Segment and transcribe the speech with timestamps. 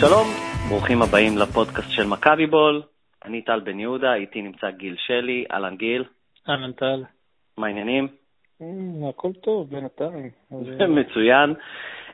[0.00, 0.26] שלום,
[0.68, 2.82] ברוכים הבאים לפודקאסט של מכבי בול.
[3.24, 5.44] אני טל בן יהודה, איתי נמצא גיל שלי.
[5.52, 6.04] אהלן גיל.
[6.48, 7.04] אהלן טל.
[7.58, 8.08] מה העניינים?
[8.60, 10.30] אמ, הכל טוב בינתיים.
[11.00, 11.54] מצוין.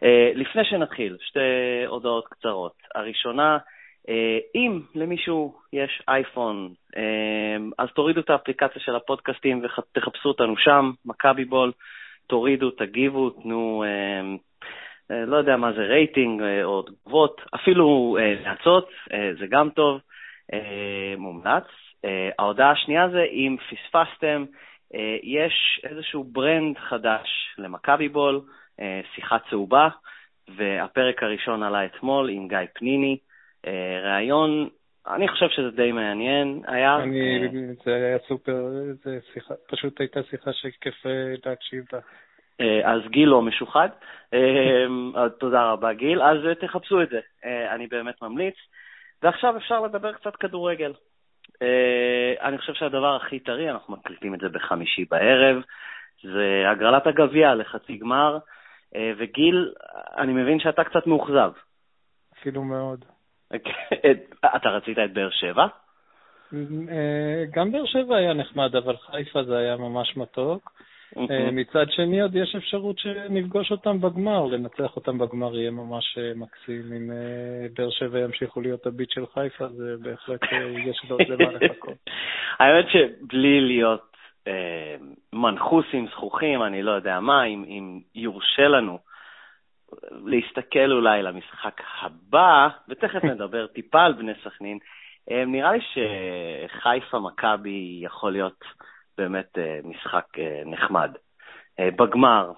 [0.04, 1.40] אה, לפני שנתחיל, שתי
[1.86, 2.72] הודעות קצרות.
[2.94, 3.58] הראשונה,
[4.08, 10.90] אה, אם למישהו יש אייפון, אה, אז תורידו את האפליקציה של הפודקאסטים ותחפשו אותנו שם,
[11.04, 11.72] מכבי בול,
[12.26, 13.84] תורידו, תגיבו, תנו,
[15.10, 18.90] לא יודע מה זה רייטינג או תגובות, אפילו נאצות,
[19.40, 20.00] זה גם טוב,
[21.16, 21.64] מומלץ.
[22.38, 24.44] ההודעה השנייה זה, אם פספסתם,
[25.22, 27.28] יש איזשהו brand חדש
[27.58, 28.40] למכבי בול,
[29.14, 29.88] שיחה צהובה,
[30.48, 33.18] והפרק הראשון עלה אתמול עם גיא פניני.
[33.66, 34.68] אה, ראיון,
[35.06, 36.96] אני חושב שזה די מעניין היה.
[36.96, 37.48] אני, אה,
[37.84, 38.66] זה היה סופר,
[39.04, 41.98] זה שיחה, פשוט הייתה שיחה שכיף אה, להקשיב לה.
[42.84, 43.88] אז גיל לא משוחד.
[45.38, 46.22] תודה רבה, גיל.
[46.22, 47.20] אז תחפשו את זה,
[47.74, 48.54] אני באמת ממליץ.
[49.22, 50.92] ועכשיו אפשר לדבר קצת כדורגל.
[52.40, 55.62] אני חושב שהדבר הכי טרי, אנחנו מקליטים את זה בחמישי בערב,
[56.22, 58.38] זה הגרלת הגביע לחצי גמר.
[59.18, 59.72] וגיל,
[60.18, 61.50] אני מבין שאתה קצת מאוכזב.
[62.38, 63.04] אפילו מאוד.
[64.56, 65.66] אתה רצית את באר שבע?
[66.54, 70.72] אה, גם באר שבע היה נחמד, אבל חיפה זה היה ממש מתוק.
[71.30, 76.32] אה, מצד שני, עוד יש אפשרות שנפגוש אותם בגמר, לנצח אותם בגמר יהיה ממש אה,
[76.36, 76.92] מקסים.
[76.92, 77.10] אם
[77.76, 80.40] באר שבע ימשיכו להיות הביט של חיפה, זה בהחלט,
[80.86, 81.98] יש לו למה לחכות.
[82.60, 84.16] האמת שבלי להיות
[85.32, 88.98] מנחוסים זכוכים, אני לא יודע מה, אם יורשה לנו,
[90.24, 94.78] להסתכל אולי למשחק הבא, ותכף נדבר טיפה על בני סכנין.
[95.30, 98.64] אה, נראה לי שחיפה מכבי יכול להיות
[99.18, 101.10] באמת אה, משחק אה, נחמד.
[101.80, 102.52] בגמר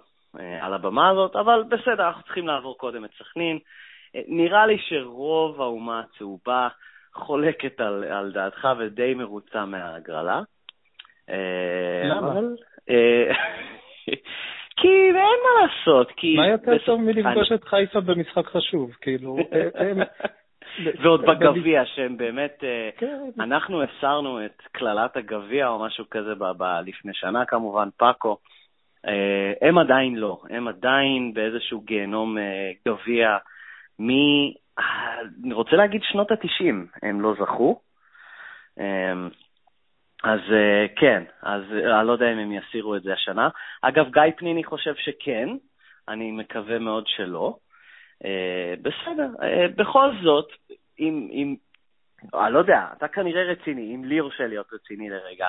[0.60, 3.58] על הבמה הזאת, אבל בסדר, אנחנו צריכים לעבור קודם את סכנין.
[4.14, 6.68] נראה לי שרוב האומה הצהובה
[7.14, 10.40] חולקת על, על דעתך ודי מרוצה מההגרלה.
[12.04, 12.32] למה?
[12.32, 12.56] אבל,
[14.80, 16.36] כי אין מה לעשות, כי...
[16.36, 18.90] מה יותר טוב מלפגוש את חיפה במשחק חשוב?
[19.00, 19.36] כאילו,
[19.74, 19.98] הם...
[21.02, 22.64] ועוד בגביע, שהם באמת...
[22.64, 23.18] אה, כן.
[23.40, 26.32] אנחנו הסרנו את קללת הגביע או משהו כזה
[26.84, 28.38] לפני שנה, כמובן, פאקו.
[29.06, 33.36] אה, הם עדיין לא, הם עדיין באיזשהו גיהנום אה, גביע
[34.00, 34.10] מ...
[35.44, 37.80] אני רוצה להגיד שנות ה-90, הם לא זכו.
[40.24, 43.48] אז uh, כן, אז אני לא יודע אם הם יסירו את זה השנה.
[43.82, 45.48] אגב, גיא פניני חושב שכן,
[46.08, 47.56] אני מקווה מאוד שלא.
[48.22, 48.26] Uh,
[48.82, 49.44] בסדר, uh,
[49.76, 50.48] בכל זאת,
[51.00, 51.54] אם, אם,
[52.34, 55.46] אני לא יודע, אתה כנראה רציני, אם לי יורשה להיות רציני לרגע.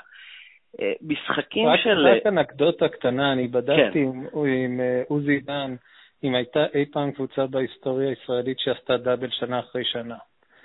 [1.02, 2.08] משחקים רק, של...
[2.08, 4.00] רק אנקדוטה קטנה, אני בדקתי כן.
[4.00, 5.76] עם, עם עוזי דן,
[6.24, 10.16] אם הייתה אי פעם קבוצה בהיסטוריה הישראלית שעשתה דאבל שנה אחרי שנה.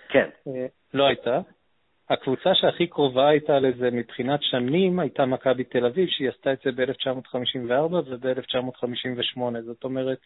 [0.09, 0.29] כן.
[0.95, 1.41] לא הייתה.
[2.11, 6.73] הקבוצה שהכי קרובה הייתה לזה מבחינת שנים הייתה מכבי תל אביב, שהיא עשתה את זה
[6.73, 9.61] ב-1954 וב-1958.
[9.61, 10.19] זאת אומרת...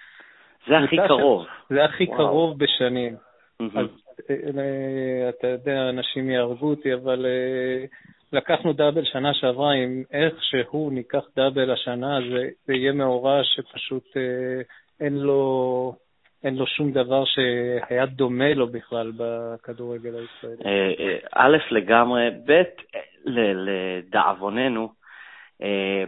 [0.69, 1.47] זה הכי קרוב.
[1.71, 2.19] זה הכי וואו.
[2.19, 3.17] קרוב בשנים.
[3.63, 3.79] Mm-hmm.
[3.79, 3.87] אז
[4.31, 7.85] אה, אתה יודע, אנשים יהרגו אותי, אבל אה,
[8.33, 14.63] לקחנו דאבל שנה שעברה, אם איכשהו ניקח דאבל השנה, זה, זה יהיה מאורע שפשוט אה,
[15.01, 15.95] אין לו...
[16.45, 20.65] אין לו שום דבר שהיה דומה לו בכלל בכדורגל הישראלי.
[20.67, 22.63] אה, אה, א', לגמרי, ב',
[23.27, 24.89] לדאבוננו,
[25.63, 26.05] אה,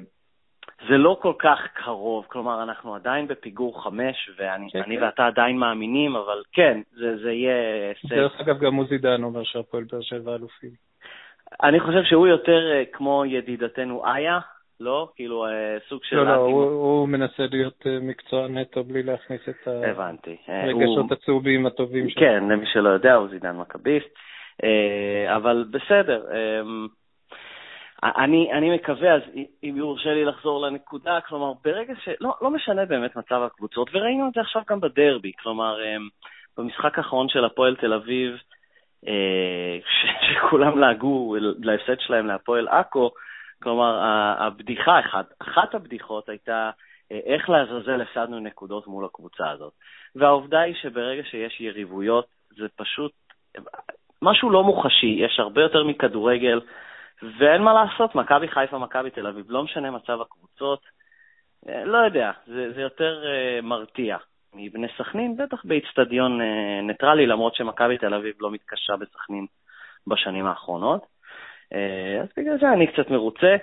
[0.88, 5.02] זה לא כל כך קרוב, כלומר, אנחנו עדיין בפיגור חמש, ואני כן, כן.
[5.02, 7.92] ואתה עדיין מאמינים, אבל כן, זה, זה יהיה...
[8.04, 10.70] דרך אגב, גם עוזי דן אומר שהפועל באר שבע אלופים.
[11.62, 12.60] אני חושב שהוא יותר
[12.92, 14.38] כמו ידידתנו איה,
[14.80, 15.08] לא?
[15.16, 16.16] כאילו אה, סוג של...
[16.16, 20.36] לא, לא, הוא, הוא מנסה להיות אה, מקצוען נטו בלי להכניס את הבנתי.
[20.48, 21.12] אה, הרגשות הוא...
[21.12, 22.20] הצהובים הטובים שלו.
[22.20, 24.08] כן, למי שלא יודע, הוא זידן מכביסט.
[25.36, 26.22] אבל בסדר.
[28.02, 29.22] אני, אני מקווה, אז
[29.62, 32.08] אם יורשה לי לחזור לנקודה, כלומר, ברגע ש...
[32.20, 35.78] לא, לא משנה באמת מצב הקבוצות, וראינו את זה עכשיו גם בדרבי, כלומר,
[36.58, 38.36] במשחק האחרון של הפועל תל אביב,
[40.28, 43.10] שכולם לעגו להפסד שלהם להפועל עכו,
[43.62, 43.98] כלומר,
[44.38, 46.70] הבדיחה, אחת, אחת הבדיחות הייתה
[47.12, 49.72] אה, איך לעזאזל הפסדנו נקודות מול הקבוצה הזאת.
[50.14, 52.26] והעובדה היא שברגע שיש יריבויות,
[52.56, 53.12] זה פשוט
[54.22, 56.60] משהו לא מוחשי, יש הרבה יותר מכדורגל,
[57.22, 60.80] ואין מה לעשות, מכבי חיפה, מכבי תל אביב, לא משנה מצב הקבוצות,
[61.68, 64.16] אה, לא יודע, זה, זה יותר uh, מרתיע
[64.54, 66.44] מבני סכנין, בטח באיצטדיון uh,
[66.86, 69.46] ניטרלי, למרות שמכבי תל אביב לא מתקשה בסכנין
[70.06, 71.06] בשנים האחרונות.
[71.72, 73.56] אה, אז בגלל זה אני קצת מרוצה.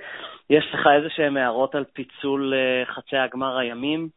[0.49, 4.09] יש לך איזה שהן הערות על פיצול אה, חצי הגמר הימים?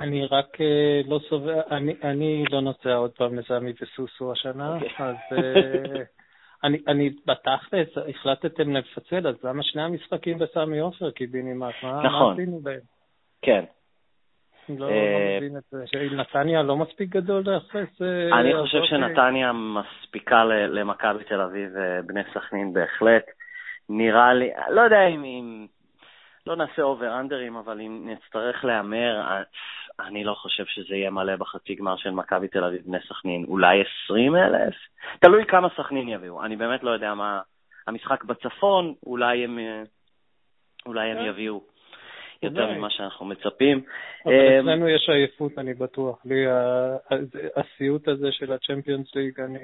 [0.00, 4.84] אני רק אה, לא סובר, אני, אני לא נוסע עוד פעם לסמי וסוסו השנה, okay.
[4.84, 5.06] אוקיי.
[5.06, 6.02] אז אה,
[6.64, 11.74] אני, אני בתכלס, החלטתם לפצל, אז למה שני המשחקים בסמי עופר קיבינימט?
[11.82, 12.26] מה, נכון.
[12.26, 12.80] מה עשינו בהם?
[13.42, 13.64] כן.
[14.68, 15.84] לא, לא מבין את זה.
[15.86, 18.02] שנתניה לא מספיק גדול לאחס?
[18.40, 23.24] אני חושב שנתניה מספיקה למכבי תל אביב ובני סכנין בהחלט.
[23.88, 25.66] נראה לי, לא יודע אם
[26.46, 29.42] לא נעשה אובר-אנדרים, אבל אם נצטרך להמר,
[30.00, 33.44] אני לא חושב שזה יהיה מלא בחצי גמר של מכבי תל אביב בני סכנין.
[33.48, 34.74] אולי 20 אלף?
[35.20, 36.44] תלוי כמה סכנין יביאו.
[36.44, 37.40] אני באמת לא יודע מה...
[37.86, 39.58] המשחק בצפון, אולי הם,
[40.86, 41.24] אולי הם כן.
[41.24, 41.60] יביאו
[42.42, 43.82] יותר ממה שאנחנו מצפים.
[44.24, 46.18] אבל אמ, אצלנו יש עייפות, אני בטוח.
[46.24, 46.44] לי
[47.56, 49.58] הסיוט הזה של ה Champions League, אני...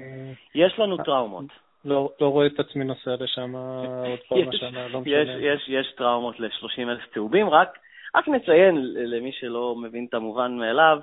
[0.55, 1.45] יש לנו טראומות.
[1.85, 5.15] לא, לא רואה את עצמי נוסע לשם עוד פעם השנה, לא משנה.
[5.15, 7.79] יש, יש, יש טראומות ל-30 אלף צהובים, רק,
[8.15, 10.99] רק נציין למי שלא מבין את המובן מאליו,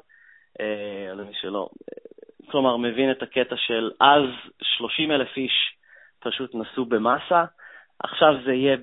[0.60, 1.70] אה, למי שלא,
[2.52, 4.24] כלומר, מבין את הקטע של אז
[4.62, 5.76] 30 אלף איש
[6.20, 7.46] פשוט נסעו במאסה,
[8.00, 8.78] עכשיו זה יהיה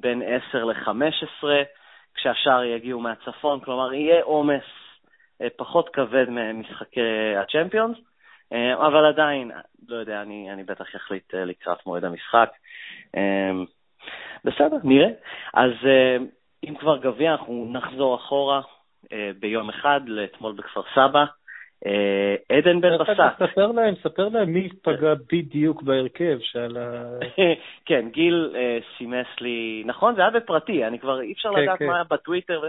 [0.00, 1.44] בין 10 ל-15,
[2.14, 4.64] כשהשאר יגיעו מהצפון, כלומר, יהיה עומס
[5.42, 7.96] אה, פחות כבד ממשחקי הצ'מפיונס.
[8.52, 9.50] אה, אבל עדיין,
[9.88, 12.50] לא יודע, אני, אני בטח אחליט אה, לקראת מועד המשחק.
[13.16, 13.50] אה,
[14.44, 15.08] בסדר, נראה.
[15.54, 15.70] אז
[16.66, 18.60] אם כבר גביע, אנחנו נחזור אחורה
[19.40, 21.24] ביום אחד, לאתמול בכפר סבא.
[22.48, 23.20] עדן בן בסט.
[23.38, 27.18] ספר להם, ספר להם מי פגע בדיוק בהרכב של ה...
[27.86, 28.56] כן, גיל
[28.98, 31.86] סימס לי, נכון, זה היה בפרטי, אני כבר, אי אפשר כן, לדעת כן.
[31.86, 32.62] מה היה בטוויטר.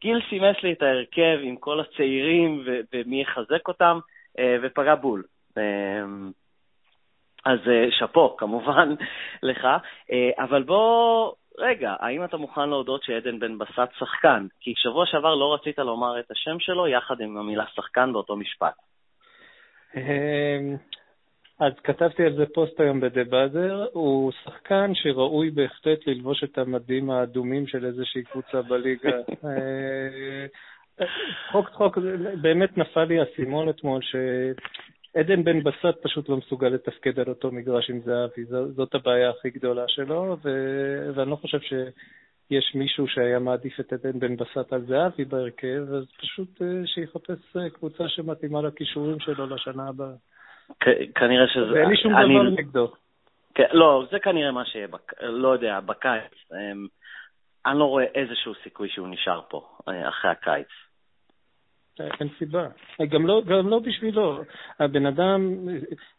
[0.00, 3.98] גיל סימס לי את ההרכב עם כל הצעירים ומי יחזק אותם.
[4.38, 5.22] אה, ופגע בול.
[5.58, 5.62] אה,
[7.44, 8.94] אז אה, שאפו, כמובן,
[9.42, 9.66] לך.
[10.38, 14.46] אבל בוא, רגע, האם אתה מוכן להודות שעדן בן בסט שחקן?
[14.60, 18.74] כי שבוע שעבר לא רצית לומר את השם שלו יחד עם המילה שחקן באותו משפט.
[21.60, 27.10] אז כתבתי על זה פוסט היום בדה באזר, הוא שחקן שראוי בהחלט ללבוש את המדים
[27.10, 29.10] האדומים של איזושהי קבוצה בליגה.
[31.48, 31.98] צחוק צחוק,
[32.40, 34.00] באמת נפל לי האסימון אתמול,
[35.12, 38.44] שעדן בן בסט פשוט לא מסוגל לתפקד על אותו מגרש עם זהבי,
[38.76, 40.48] זאת הבעיה הכי גדולה שלו, ו...
[41.14, 46.04] ואני לא חושב שיש מישהו שהיה מעדיף את עדן בן בסט על זהבי בהרכב, אז
[46.18, 50.14] פשוט אה, שיחפש אה, קבוצה שמתאימה לכישורים שלו לשנה הבאה.
[51.14, 51.72] כנראה שזה...
[51.72, 52.92] ואין לי שום דבר נגדו.
[53.72, 54.86] לא, זה כנראה מה שיהיה,
[55.20, 56.32] לא יודע, בקיץ.
[56.52, 56.86] אמ,
[57.66, 60.68] אני לא רואה איזשהו סיכוי שהוא נשאר פה אה, אחרי הקיץ.
[62.20, 62.66] אין סיבה.
[63.08, 64.42] גם לא, גם לא בשבילו.
[64.78, 65.68] הבן אדם,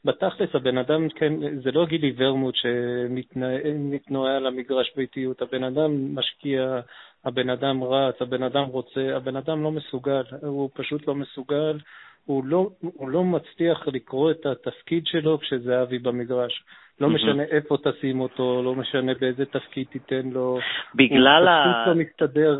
[0.06, 1.34] בתכלס הבן אדם, כן,
[1.64, 5.42] זה לא גילי ורמוט שמתנועה על המגרש באיטיות.
[5.42, 6.80] הבן אדם משקיע,
[7.26, 11.80] הבן אדם רץ, הבן אדם רוצה, הבן אדם לא מסוגל, הוא פשוט לא מסוגל.
[12.25, 16.64] הוא לא, הוא לא מצליח לקרוא את התפקיד שלו כשזהבי במגרש.
[17.00, 20.60] לא משנה איפה תשים אותו, לא משנה באיזה תפקיד תיתן לו.
[20.96, 21.63] בגלל ה...
[21.63, 22.60] הוא פשוט לא מסתדר,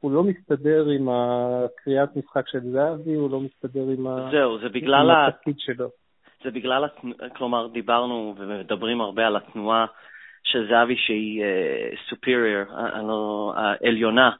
[0.00, 5.10] הוא לא מסתדר עם הקריאת משחק של זהבי, הוא לא מסתדר עם, זהו, זה בגלל
[5.10, 5.26] ה...
[5.26, 5.88] התפקיד שלו.
[6.44, 6.84] זה בגלל,
[7.36, 9.86] כלומר, דיברנו ומדברים הרבה על התנועה
[10.44, 12.72] של זהבי שהיא uh, superior,
[13.56, 14.30] העליונה.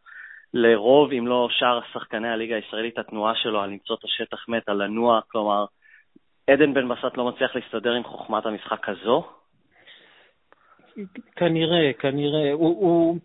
[0.55, 4.83] לרוב, אם לא שאר שחקני הליגה הישראלית, התנועה שלו על למצוא את השטח מת, על
[4.83, 5.65] לנוע, כלומר,
[6.53, 9.25] עדן בן בסט לא מצליח להסתדר עם חוכמת המשחק הזו?
[11.37, 12.53] כנראה, כנראה.
[12.53, 13.19] הוא, הוא,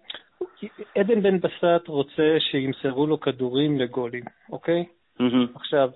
[0.96, 4.86] עדן בן בסט רוצה שימסרו לו כדורים לגולים, אוקיי?
[5.20, 5.56] Mm-hmm.
[5.56, 5.90] עכשיו,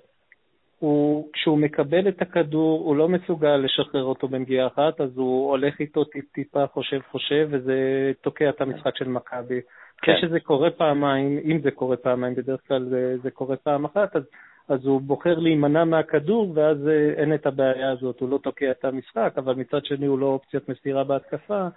[0.80, 5.80] הוא, כשהוא מקבל את הכדור, הוא לא מסוגל לשחרר אותו בנגיעה אחת, אז הוא הולך
[5.80, 9.62] איתו טיפ-טיפה, חושב-חושב, וזה תוקע את המשחק של מכבי.
[10.02, 10.14] כן.
[10.18, 14.24] כשזה קורה פעמיים, אם זה קורה פעמיים, בדרך כלל זה, זה קורה פעם אחת, אז
[14.68, 18.86] אז הוא בוחר להימנע מהכדור, ואז אה, אין את הבעיה הזאת, הוא לא תוקע את
[18.86, 21.68] המשחק, אבל מצד שני הוא לא אופציית מסירה בהתקפה,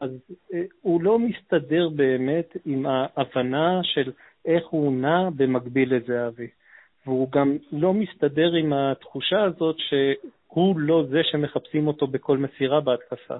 [0.00, 0.10] אז
[0.54, 4.12] אה, הוא לא מסתדר באמת עם ההבנה של
[4.44, 6.48] איך הוא נע במקביל לזהבי.
[7.06, 13.36] והוא גם לא מסתדר עם התחושה הזאת שהוא לא זה שמחפשים אותו בכל מסירה בהתקפה.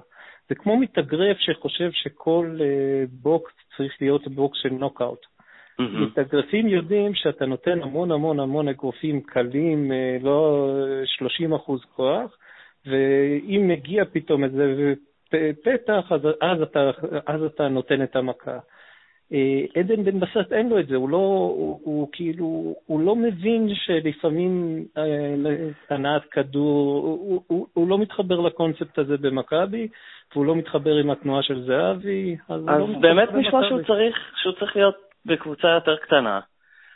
[0.49, 2.63] זה כמו מתאגרף שחושב שכל אה,
[3.11, 5.32] בוקס צריך להיות בוקס של נוקאוט.
[5.79, 5.83] Mm-hmm.
[5.83, 10.69] מתאגרפים יודעים שאתה נותן המון המון המון אגרופים קלים, אה, לא
[11.05, 12.37] 30 אחוז כוח,
[12.85, 14.93] ואם מגיע פתאום איזה
[15.63, 16.91] פתח, אז, אז, אתה,
[17.25, 18.57] אז אתה נותן את המכה.
[19.33, 21.17] אה, עדן בן בסט אין לו את זה, הוא לא,
[21.57, 25.03] הוא, הוא כאילו, הוא לא מבין שלפעמים אה,
[25.89, 29.87] הנעת כדור, הוא, הוא, הוא לא מתחבר לקונספט הזה במכבי,
[30.33, 34.53] והוא לא מתחבר עם התנועה של זהבי, אז, אז לא באמת נשמע שהוא צריך, שהוא
[34.59, 36.39] צריך להיות בקבוצה יותר קטנה,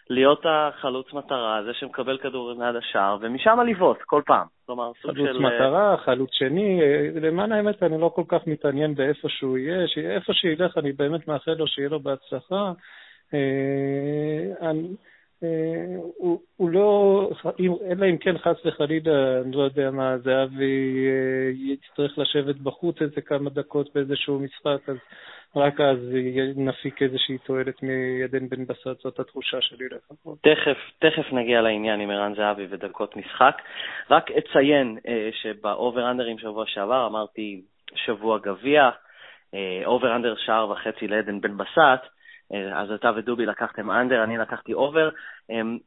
[0.09, 4.47] להיות החלוץ מטרה, זה שמקבל כדור ליד השער, ומשם לבעוט כל פעם.
[4.65, 5.27] כלומר, סוג של...
[5.27, 6.79] חלוץ מטרה, חלוץ שני,
[7.21, 11.53] למען האמת אני לא כל כך מתעניין באיפה שהוא יהיה, איפה שילך אני באמת מאחל
[11.53, 12.71] לו שיהיה לו בהצלחה.
[14.61, 14.87] אני...
[15.43, 17.29] אה, הוא, הוא לא,
[17.91, 23.21] אלא אם כן חס וחלילה, אני לא יודע מה, זהבי אה, יצטרך לשבת בחוץ איזה
[23.21, 24.97] כמה דקות באיזשהו משחק, אז
[25.57, 25.97] רק אז
[26.55, 30.37] נפיק איזושהי תועלת מעדן בן בסט, זאת התחושה שלי לפחות.
[30.41, 33.61] תכף, תכף נגיע לעניין עם ערן זהבי ודקות משחק.
[34.11, 37.61] רק אציין אה, שבאובר-אנדרים שבוע שעבר אמרתי
[37.95, 38.89] שבוע גביע,
[39.85, 42.03] over-under שער וחצי לעדן בן בסט,
[42.53, 45.09] אה, אז אתה ודובי לקחתם under, אני לקחתי over.
[45.49, 45.77] אמ,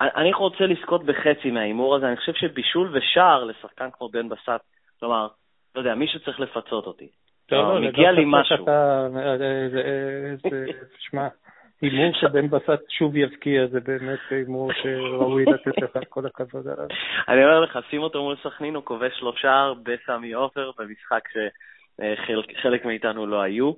[0.00, 4.64] אני רוצה לזכות בחצי מההימור הזה, אני חושב שבישול ושער לשחקן כמו בן בסט,
[5.00, 5.28] כלומר,
[5.74, 7.08] לא יודע, מישהו צריך לפצות אותי.
[7.50, 8.66] לא, לא, מגיע לי משהו.
[10.98, 11.28] תשמע,
[11.82, 16.86] הימור שבן בסט שוב יבקיע, זה באמת הימור שראוי לתת לך את כל הכבוד עליו.
[17.28, 21.28] אני אומר לך, שים אותו מול סכנין, הוא כובש לו שער בסמי עופר, במשחק
[22.56, 23.72] שחלק מאיתנו לא היו.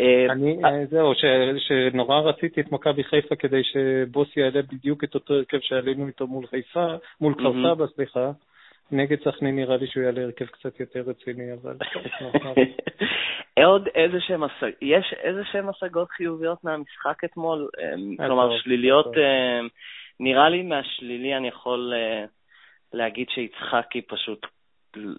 [0.00, 1.12] אה, אני, אה, זהו,
[1.58, 6.46] שנורא רציתי את מכבי חיפה כדי שבוס יעלה בדיוק את אותו הרכב שעלינו איתו מול
[6.46, 6.86] חיפה,
[7.20, 8.30] מול כפר סבא, סליחה.
[8.92, 11.76] נגד סכנין נראה לי שהוא יעלה הרכב קצת יותר רציני, אבל...
[13.64, 14.42] עוד איזה שהם,
[14.82, 17.68] יש איזה שהם השגות חיוביות מהמשחק אתמול?
[17.78, 19.06] אה, כלומר, שליליות,
[20.20, 21.92] נראה לי מהשלילי אני יכול
[22.92, 24.46] להגיד שיצחקי פשוט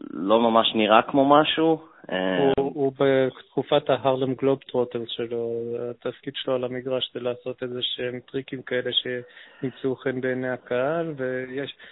[0.10, 1.80] לא ממש נראה כמו משהו.
[2.12, 5.52] אה, הוא בתקופת ההרלם גלובטרוטר שלו,
[5.90, 11.72] התפקיד שלו על המגרש זה לעשות איזה שהם טריקים כאלה שימצאו חן בעיני הקהל, ויש,
[11.72, 11.86] אה,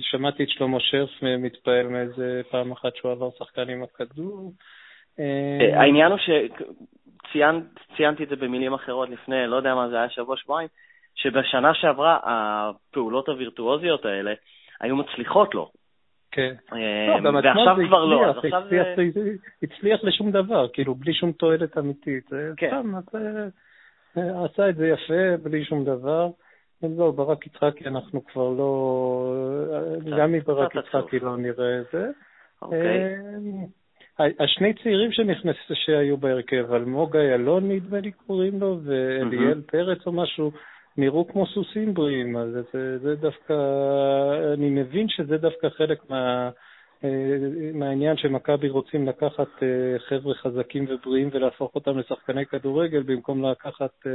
[0.00, 4.52] שמעתי את שלמה שרף מתפעל מאיזה פעם אחת שהוא עבר שחקן עם הכדור.
[5.20, 6.18] אה, העניין הוא
[7.28, 10.68] שציינתי את זה במילים אחרות לפני, לא יודע מה זה היה שבוע-שבועיים,
[11.14, 14.32] שבשנה שעברה הפעולות הווירטואוזיות האלה
[14.80, 15.70] היו מצליחות לו.
[16.30, 16.54] כן.
[16.72, 18.34] אה, לא, ועכשיו כבר לא.
[19.62, 22.30] הצליח לשום דבר, כאילו, בלי שום תועלת אמיתית.
[22.56, 22.68] כן.
[22.68, 22.94] סתם,
[24.16, 26.28] אה, עשה את זה יפה, בלי שום דבר.
[26.82, 29.34] לא, ברק יצחקי אנחנו כבר לא...
[30.18, 32.10] גם מברק יצחקי לא נראה את זה.
[32.62, 33.14] אוקיי.
[34.20, 40.12] אה, השני צעירים שנכנסו, שהיו בהרכב, אלמוג איילון נדמה לי קוראים לו, ואליאל פרץ או
[40.12, 40.50] משהו,
[40.96, 43.54] נראו כמו סוסים בריאים, אז זה, זה דווקא,
[44.54, 46.50] אני מבין שזה דווקא חלק מה, אה,
[47.74, 54.12] מהעניין שמכבי רוצים לקחת אה, חבר'ה חזקים ובריאים ולהפוך אותם לשחקני כדורגל במקום לקחת אה,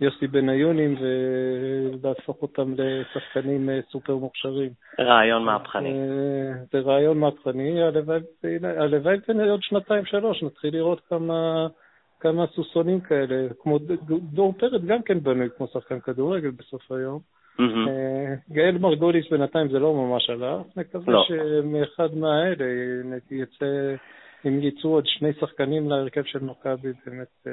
[0.00, 4.70] יוסי בניונים ולהפוך אותם לשחקנים סופר מוכשרים.
[5.00, 5.94] רעיון מהפכני.
[6.72, 7.82] זה רעיון מהפכני,
[8.62, 9.16] הלוואי
[9.50, 11.66] עוד שנתיים-שלוש נתחיל לראות כמה...
[12.20, 13.78] כמה סוסונים כאלה, כמו
[14.32, 17.33] דור פרץ גם כן בנוי כמו שחקן כדורגל בסוף היום.
[17.60, 21.24] אה, גאל מרגוליס בינתיים זה לא ממש הלך, נקווה לא.
[21.28, 22.64] שמאחד מהאלה
[23.30, 23.94] יצא,
[24.46, 27.52] אם יצאו עוד שני שחקנים להרכב של מכבי, באמת אה,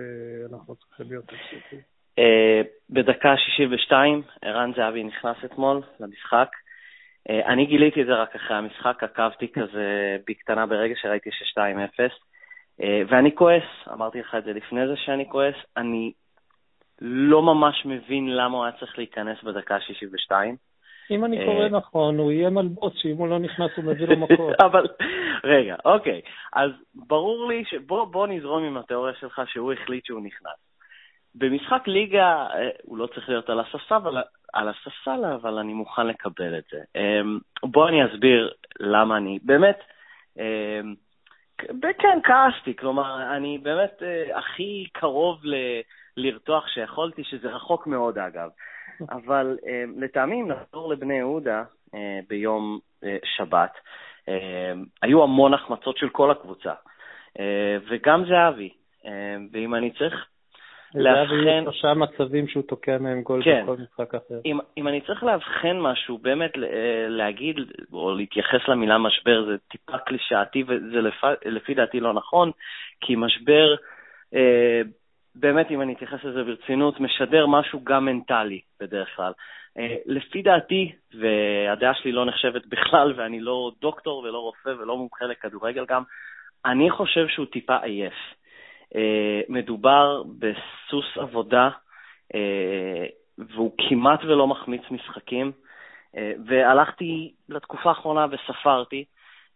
[0.52, 1.80] אנחנו צריכים להיות עצובים.
[2.20, 6.50] אה, בדקה 62, ערן זהבי נכנס אתמול למשחק.
[7.30, 12.00] אני גיליתי את זה רק אחרי המשחק, עקבתי כזה בקטנה ברגע שראיתי ש-2-0.
[12.82, 16.12] אה, ואני כועס, אמרתי לך את זה לפני זה שאני כועס, אני
[17.02, 20.32] לא ממש מבין למה הוא היה צריך להיכנס בדקה ה-62.
[21.12, 24.18] אם אני קורא אה, נכון, הוא יהיה מלבוץ שאם הוא לא נכנס הוא מביא לו
[24.24, 24.56] מכות.
[24.62, 24.88] אבל,
[25.44, 26.22] רגע, אוקיי.
[26.54, 27.74] אז ברור לי ש...
[27.74, 30.58] בוא, בוא נזרום עם התיאוריה שלך שהוא החליט שהוא נכנס.
[31.36, 34.22] במשחק ליגה אה, הוא לא צריך להיות על הספסל, אבל,
[34.54, 36.80] על הספסל, אבל אני מוכן לקבל את זה.
[37.64, 39.40] בוא אני אסביר למה אני...
[39.44, 39.80] באמת,
[41.82, 45.56] כן, כעסתי, כלומר, אני באמת אה, הכי קרוב ל...
[46.18, 48.50] לרתוח שיכולתי, שזה רחוק מאוד אגב.
[49.18, 51.64] אבל אה, לטעמי, אם נחזור לבני יהודה
[51.96, 53.72] אה, ביום אה, שבת,
[55.02, 56.74] היו המון החמצות של כל הקבוצה,
[57.90, 58.70] וגם זהבי.
[59.52, 60.26] ואם אני צריך
[60.96, 61.64] לאבחן...
[61.64, 63.64] שלושה מצבים שהוא תוקע מהם גול כן.
[63.64, 64.40] בכל משחק אחר.
[64.46, 66.52] אם, אם אני צריך לאבחן משהו, באמת
[67.08, 67.56] להגיד
[67.94, 71.24] או להתייחס למילה משבר, זה טיפה קלישאתי וזה לפ...
[71.46, 72.52] לפי דעתי לא נכון,
[73.02, 73.76] כי משבר,
[74.34, 74.82] אה,
[75.36, 79.32] באמת, אם אני אתייחס לזה ברצינות, משדר משהו גם מנטלי בדרך כלל.
[79.78, 85.26] אה, לפי דעתי, והדעה שלי לא נחשבת בכלל, ואני לא דוקטור ולא רופא ולא מומחה
[85.26, 86.04] לכדורגל גם,
[86.66, 88.14] אני חושב שהוא טיפה עייף.
[88.96, 91.70] אה, מדובר בסוס עבודה,
[92.36, 93.06] אה,
[93.38, 95.52] והוא כמעט ולא מחמיץ משחקים.
[96.46, 99.06] והלכתי לתקופה האחרונה וספרתי,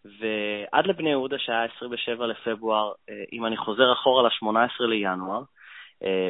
[0.05, 2.91] ועד לבני יהודה, שהיה 27 לפברואר,
[3.33, 5.41] אם אני חוזר אחורה ל-18 לינואר,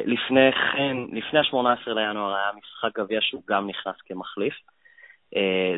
[0.06, 4.54] לפני כן, לפני ה-18 לינואר היה משחק גביע שהוא גם נכנס כמחליף.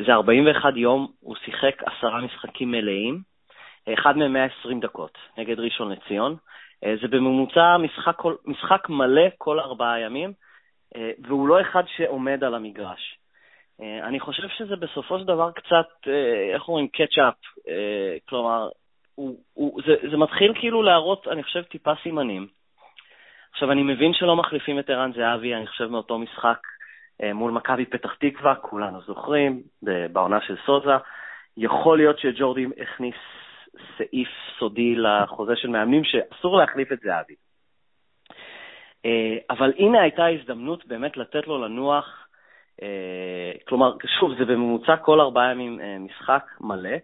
[0.05, 3.21] זה 41 יום, הוא שיחק עשרה משחקים מלאים,
[3.93, 6.35] אחד מהם 120 דקות נגד ראשון לציון.
[6.81, 10.33] זה בממוצע משחק, משחק מלא כל ארבעה ימים,
[11.19, 13.19] והוא לא אחד שעומד על המגרש.
[13.79, 16.07] אני חושב שזה בסופו של דבר קצת,
[16.53, 17.33] איך אומרים, קצ'אפ,
[18.29, 18.69] כלומר,
[19.15, 22.47] הוא, הוא, זה, זה מתחיל כאילו להראות, אני חושב, טיפה סימנים.
[23.51, 26.59] עכשיו, אני מבין שלא מחליפים את ערן זהבי, אני חושב, מאותו משחק
[27.23, 29.61] אה, מול מכבי פתח תקווה, כולנו זוכרים,
[30.11, 30.93] בעונה של סוזה.
[31.57, 33.15] יכול להיות שג'ורדי הכניס
[33.97, 34.29] סעיף
[34.59, 37.35] סודי לחוזה של מאמנים שאסור להחליף את זהבי.
[39.05, 42.27] אה, אבל הנה הייתה הזדמנות באמת לתת לו לנוח,
[42.81, 46.97] אה, כלומר, שוב, זה בממוצע כל ארבעה ימים משחק מלא.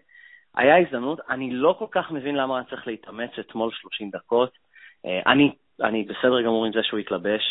[0.54, 4.50] היה הזדמנות, אני לא כל כך מבין למה היה צריך להתאמץ אתמול 30 דקות.
[5.26, 5.52] אני
[5.82, 7.42] אני בסדר גמור עם זה שהוא יתלבש,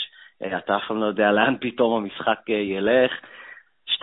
[0.43, 3.11] אה, אתה אף פעם לא יודע לאן פתאום המשחק אה, ילך.
[3.89, 4.01] 2-0,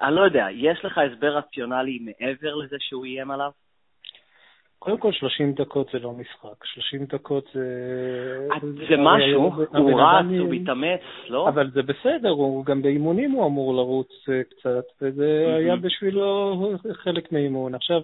[0.00, 3.50] אני לא יודע, יש לך הסבר רציונלי מעבר לזה שהוא איים עליו?
[4.78, 7.60] קודם כל 30 דקות זה לא משחק, 30 דקות זה...
[8.52, 11.48] אה, זה משהו, הוא רץ, הוא מתאמץ, לא?
[11.48, 14.12] אבל זה בסדר, הוא גם באימונים הוא אמור לרוץ
[14.50, 17.74] קצת, וזה היה בשבילו חלק מאימון.
[17.74, 18.00] עכשיו,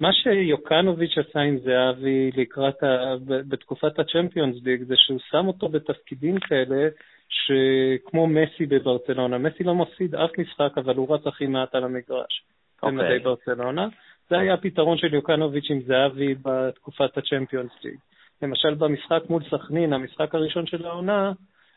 [0.00, 3.14] מה שיוקנוביץ' עשה עם זהבי לקראת, ה...
[3.26, 6.88] בתקופת הצ'מפיונס ליג, זה שהוא שם אותו בתפקידים כאלה
[7.28, 9.38] שכמו מסי בברצלונה.
[9.38, 12.42] מסי לא מפסיד אף משחק, אבל הוא רץ הכי מעט על המגרש.
[12.82, 12.86] Okay.
[12.86, 13.18] במדי אוקיי.
[13.18, 13.88] ברצלונה.
[14.30, 17.96] זה היה הפתרון של יוקנוביץ' עם זהבי בתקופת הצ'מפיונס ליג.
[18.42, 21.32] למשל במשחק מול סכנין, המשחק הראשון של העונה,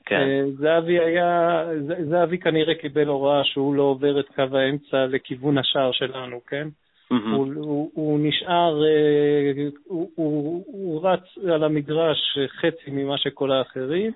[0.05, 0.15] כן.
[0.15, 1.63] אה, זהבי היה,
[2.09, 6.67] זהבי כנראה קיבל הוראה שהוא לא עובר את קו האמצע לכיוון השער שלנו, כן?
[7.11, 7.35] Mm-hmm.
[7.35, 9.51] הוא, הוא, הוא נשאר, אה,
[9.83, 14.11] הוא, הוא, הוא רץ על המגרש חצי ממה שכל האחרים.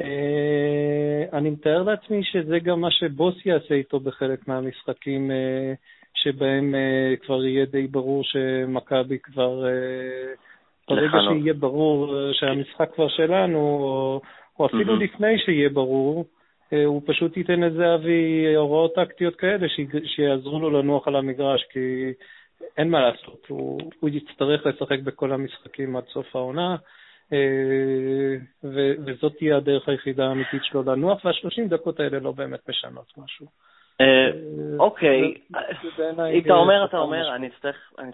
[0.00, 5.72] אה, אני מתאר לעצמי שזה גם מה שבוס יעשה איתו בחלק מהמשחקים אה,
[6.14, 6.74] שבהם
[7.22, 9.64] כבר יהיה די ברור שמכבי כבר,
[10.88, 14.20] ברגע שיהיה ברור שהמשחק כבר שלנו, או,
[14.58, 15.04] או אפילו mm-hmm.
[15.04, 16.24] לפני שיהיה ברור,
[16.86, 19.66] הוא פשוט ייתן לזהבי הוראות טקטיות כאלה
[20.04, 22.12] שיעזרו לו לנוח על המגרש, כי
[22.76, 26.76] אין מה לעשות, הוא, הוא יצטרך לשחק בכל המשחקים עד סוף העונה,
[27.32, 33.12] אה, ו, וזאת תהיה הדרך היחידה האמיתית שלו לנוח, והשלושים דקות האלה לא באמת משנות
[33.16, 33.46] משהו.
[34.00, 34.30] אה, אה,
[34.78, 35.34] אוקיי,
[36.34, 37.48] אם אתה אומר, אתה אומר, אני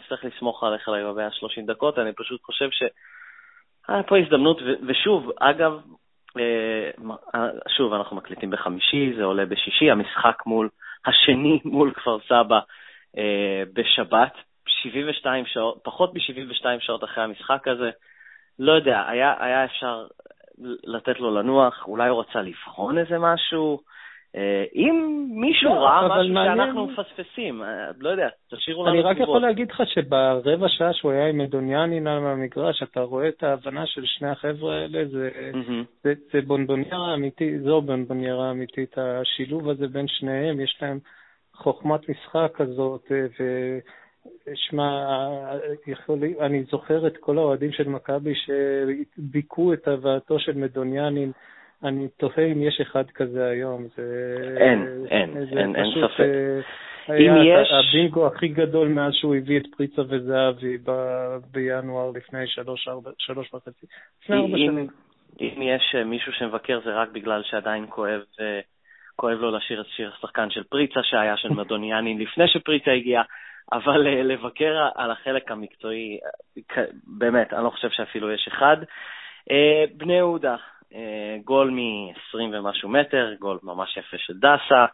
[0.02, 2.82] אצטרך לסמוך עליך לגבי השלושים דקות, אני פשוט חושב ש...
[3.88, 5.80] היה פה הזדמנות, ושוב, אגב, אה,
[7.68, 10.68] שוב, אנחנו מקליטים בחמישי, זה עולה בשישי, המשחק מול,
[11.06, 12.60] השני מול כפר סבא
[13.18, 14.32] אה, בשבת,
[14.68, 17.90] 72 שעות, פחות מ-72 שעות אחרי המשחק הזה.
[18.58, 20.06] לא יודע, היה, היה אפשר
[20.84, 23.80] לתת לו לנוח, אולי הוא רצה לבחון איזה משהו.
[24.36, 26.56] אה, אם מישהו לא, ראה משהו מעניין...
[26.56, 29.10] שאנחנו מפספסים, אה, לא יודע, תשאירו לנו תגובות.
[29.10, 33.28] אני רק יכול להגיד לך שברבע שעה שהוא היה עם מדוניאנין על המגרש, אתה רואה
[33.28, 35.84] את ההבנה של שני החבר'ה האלה, זה, mm-hmm.
[36.04, 40.98] זה, זה בונבוניירה אמיתית, זו בונבוניירה אמיתית, השילוב הזה בין שניהם, יש להם
[41.54, 43.78] חוכמת משחק כזאת, אה, ו...
[44.54, 45.06] שמע,
[46.40, 51.32] אני זוכר את כל האוהדים של מכבי שביכו את הבאתו של מדוניאנין
[51.84, 53.86] אני תוהה אם יש אחד כזה היום.
[53.96, 54.02] זה,
[54.56, 56.20] אין, אין, זה אין, אין ספק.
[56.20, 57.68] אה, היה יש...
[57.72, 60.90] הבינגו הכי גדול מאז שהוא הביא את פריצה וזהבי ב...
[61.50, 63.86] בינואר לפני שלוש, ארבע, שלוש וחצי,
[64.22, 64.88] לפני ארבע שנים.
[65.40, 68.60] אם יש אה, מישהו שמבקר זה רק בגלל שעדיין כואב, אה,
[69.16, 73.22] כואב לו לשיר את שיר השחקן של פריצה שהיה של מדוניאני לפני שפריצה הגיע,
[73.72, 76.18] אבל לבקר על החלק המקצועי,
[77.06, 78.76] באמת, אני לא חושב שאפילו יש אחד.
[79.96, 80.56] בני יהודה,
[81.44, 84.86] גול מ-20 ומשהו מטר, גול ממש יפה של דסה.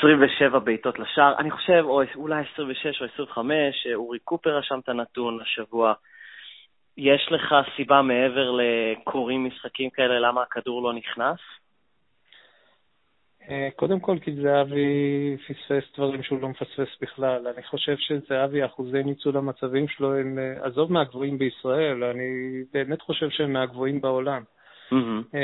[0.00, 4.88] 27 בעיטות לשער, אני חושב, או אולי 26 או 25, אה, אורי קופר רשם את
[4.88, 5.92] הנתון השבוע.
[6.96, 11.38] יש לך סיבה מעבר לקוראים משחקים כאלה למה הכדור לא נכנס?
[13.50, 17.46] אה, קודם כל, כי זהבי פספס דברים שהוא לא מפספס בכלל.
[17.46, 23.30] אני חושב שזהבי, אחוזי ניצול המצבים שלו הם, אה, עזוב מהגבוהים בישראל, אני באמת חושב
[23.30, 24.42] שהם מהגבוהים בעולם.
[24.92, 25.36] Mm-hmm.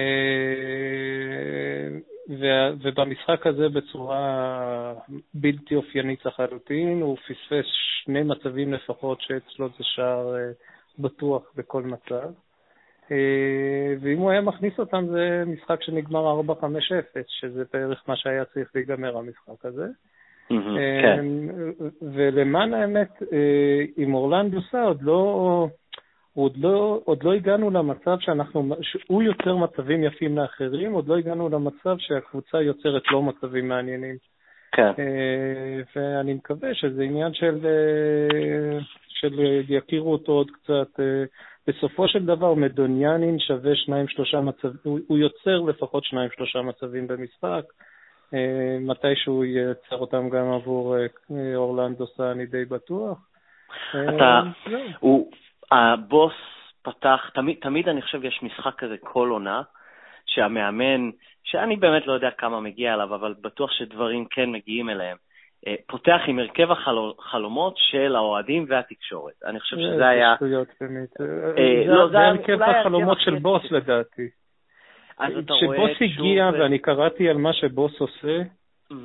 [2.83, 4.95] ובמשחק הזה בצורה
[5.35, 7.67] בלתי אופיינית לחלוטין, הוא פספס
[8.05, 10.35] שני מצבים לפחות שאצלו זה שער
[10.99, 12.31] בטוח בכל מצב.
[13.13, 16.65] אה, ואם הוא היה מכניס אותם זה משחק שנגמר 4-5-0,
[17.27, 19.87] שזה בערך מה שהיה צריך להיגמר המשחק הזה.
[20.51, 20.57] אה,
[21.03, 21.25] כן.
[22.03, 25.69] ולמען האמת, אה, עם אורלנדו סא עוד לא,
[26.35, 31.49] עוד לא, עוד לא הגענו למצב שאנחנו, שהוא יוצר מצבים יפים לאחרים, עוד לא הגענו
[31.49, 34.17] למצב שהקבוצה יוצרת לא מצבים מעניינים.
[34.73, 34.93] כן.
[35.97, 37.67] ואני מקווה שזה עניין של,
[39.09, 41.01] של יכירו אותו עוד קצת.
[41.69, 47.07] בסופו של דבר מדוניאנין שווה שניים שלושה מצבים, הוא, הוא יוצר לפחות שניים שלושה מצבים
[47.07, 47.65] במשחק.
[48.81, 50.97] מתישהו ייצר אותם גם עבור
[51.55, 53.19] אורלנדו סע, אני די בטוח.
[53.91, 54.41] אתה,
[55.01, 55.31] הוא,
[55.73, 56.33] הבוס
[56.83, 59.63] פתח, תמיד, תמיד אני חושב יש משחק כזה כל עונה,
[60.27, 61.11] שהמאמן,
[61.45, 65.17] שאני באמת לא יודע כמה מגיע אליו, אבל בטוח שדברים כן מגיעים אליהם,
[65.87, 69.35] פותח עם הרכב החלומות של האוהדים והתקשורת.
[69.45, 70.35] אני חושב שזה היה...
[70.41, 71.21] זה שטויות באמת.
[71.59, 74.29] אה, לא, זה הרכב החלומות של בוס לדעתי.
[75.19, 78.43] כשבוס הגיע ואני קראתי על מה שבוס עושה,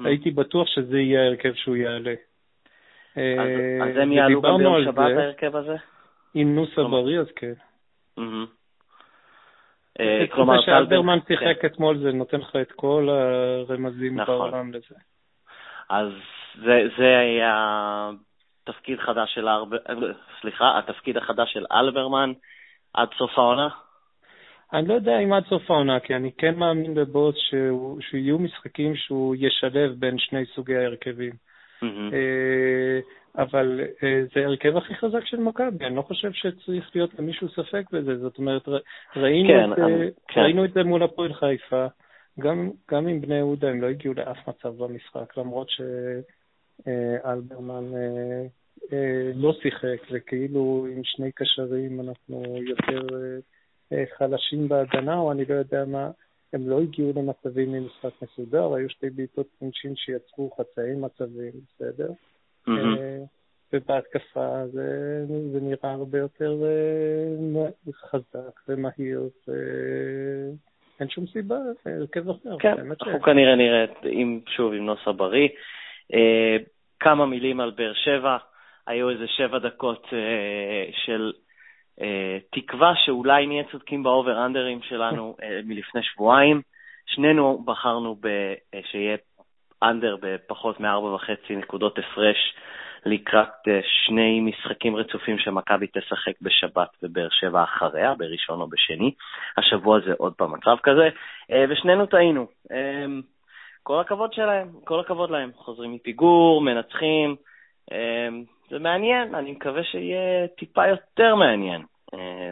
[0.05, 2.13] הייתי בטוח שזה יהיה ההרכב שהוא יעלה.
[3.83, 5.75] אז הם יעלו גם ביום שבת ההרכב הזה?
[6.33, 7.53] עם נוסה בריא, אז כן.
[9.99, 11.67] אה, כלומר, שאלברמן שיחק כן.
[11.67, 14.37] אתמול, זה נותן לך את כל הרמזים נכון.
[14.37, 14.95] בעולם לזה.
[15.89, 16.11] אז
[16.55, 18.09] זה, זה היה
[18.63, 19.77] תפקיד חדש של ארבר...
[20.41, 22.33] סליחה, התפקיד החדש של אלברמן
[22.93, 23.69] עד סוף העונה?
[24.73, 27.35] אני לא יודע אם עד סוף העונה, כי אני כן מאמין בבוס
[27.99, 31.33] שיהיו משחקים שהוא ישלב בין שני סוגי ההרכבים.
[31.83, 32.13] Mm-hmm.
[33.37, 37.83] אבל אה, זה ההרכב הכי חזק של מכבי, אני לא חושב שצריך להיות למישהו ספק
[37.91, 38.17] בזה.
[38.17, 38.67] זאת אומרת,
[39.15, 40.41] ראינו, כן, את, אני, כן.
[40.41, 41.87] ראינו את זה מול הפועל חיפה,
[42.39, 46.38] גם, גם עם בני יהודה הם לא הגיעו לאף מצב במשחק, למרות שאלברמן
[46.87, 47.33] אה,
[48.93, 53.07] אה, לא שיחק, וכאילו עם שני קשרים אנחנו יותר
[53.93, 56.11] אה, חלשים בהגנה, או אני לא יודע מה.
[56.53, 62.11] הם לא הגיעו למצבים ממשחק מסודר, היו שתי בעיטות פונצ'ין שיצרו חצאי מצבים, בסדר?
[63.73, 66.57] ובהתקפה זה, זה נראה הרבה יותר
[67.93, 72.57] חזק ומהיר, ואין שום סיבה, הרכב אחר.
[72.59, 75.47] כן, אנחנו כנראה נראה, אם, שוב, עם נוסה בריא.
[76.13, 76.63] Uh,
[76.99, 78.37] כמה מילים על באר שבע,
[78.87, 81.31] היו איזה שבע דקות uh, של
[81.99, 82.03] uh,
[82.51, 86.61] תקווה שאולי נהיה צודקים באובר-אנדרים שלנו מלפני שבועיים.
[87.05, 88.53] שנינו בחרנו ב,
[88.91, 89.17] שיהיה
[89.83, 92.55] אנדר בפחות מארבע וחצי נקודות הפרש
[93.05, 99.11] לקראת אה, שני משחקים רצופים שמכבי תשחק בשבת ובאר שבע אחריה, בראשון או בשני.
[99.57, 101.09] השבוע זה עוד פעם מצב כזה,
[101.51, 102.47] אה, ושנינו טעינו.
[103.79, 105.51] אה, כל הכבוד שלהם, כל הכבוד להם.
[105.55, 107.35] חוזרים מפיגור, מנצחים.
[108.69, 111.81] זה מעניין, אני מקווה שיהיה טיפה יותר מעניין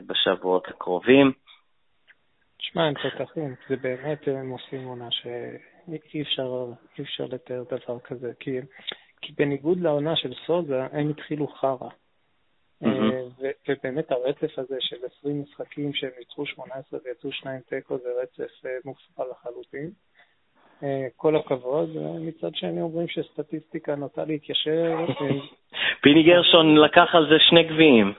[0.07, 1.31] בשבועות הקרובים.
[2.57, 6.65] תשמע, הם תותחים, זה באמת, הם עושים עונה שאי אפשר,
[7.01, 8.59] אפשר לתאר דבר כזה, כי
[9.21, 11.89] כי בניגוד לעונה של סוזה, הם התחילו חרא.
[12.83, 13.45] Mm-hmm.
[13.69, 18.71] ובאמת הרצף הזה של 20 משחקים שהם ניצחו 18 ויצאו שניים תיקו זה רצף אה,
[18.85, 19.91] מופרע לחלוטין.
[20.83, 25.05] אה, כל הכבוד, מצד שני אומרים שסטטיסטיקה נוטה להתיישר.
[26.03, 28.13] פיני גרשון לקח על זה שני גביעים,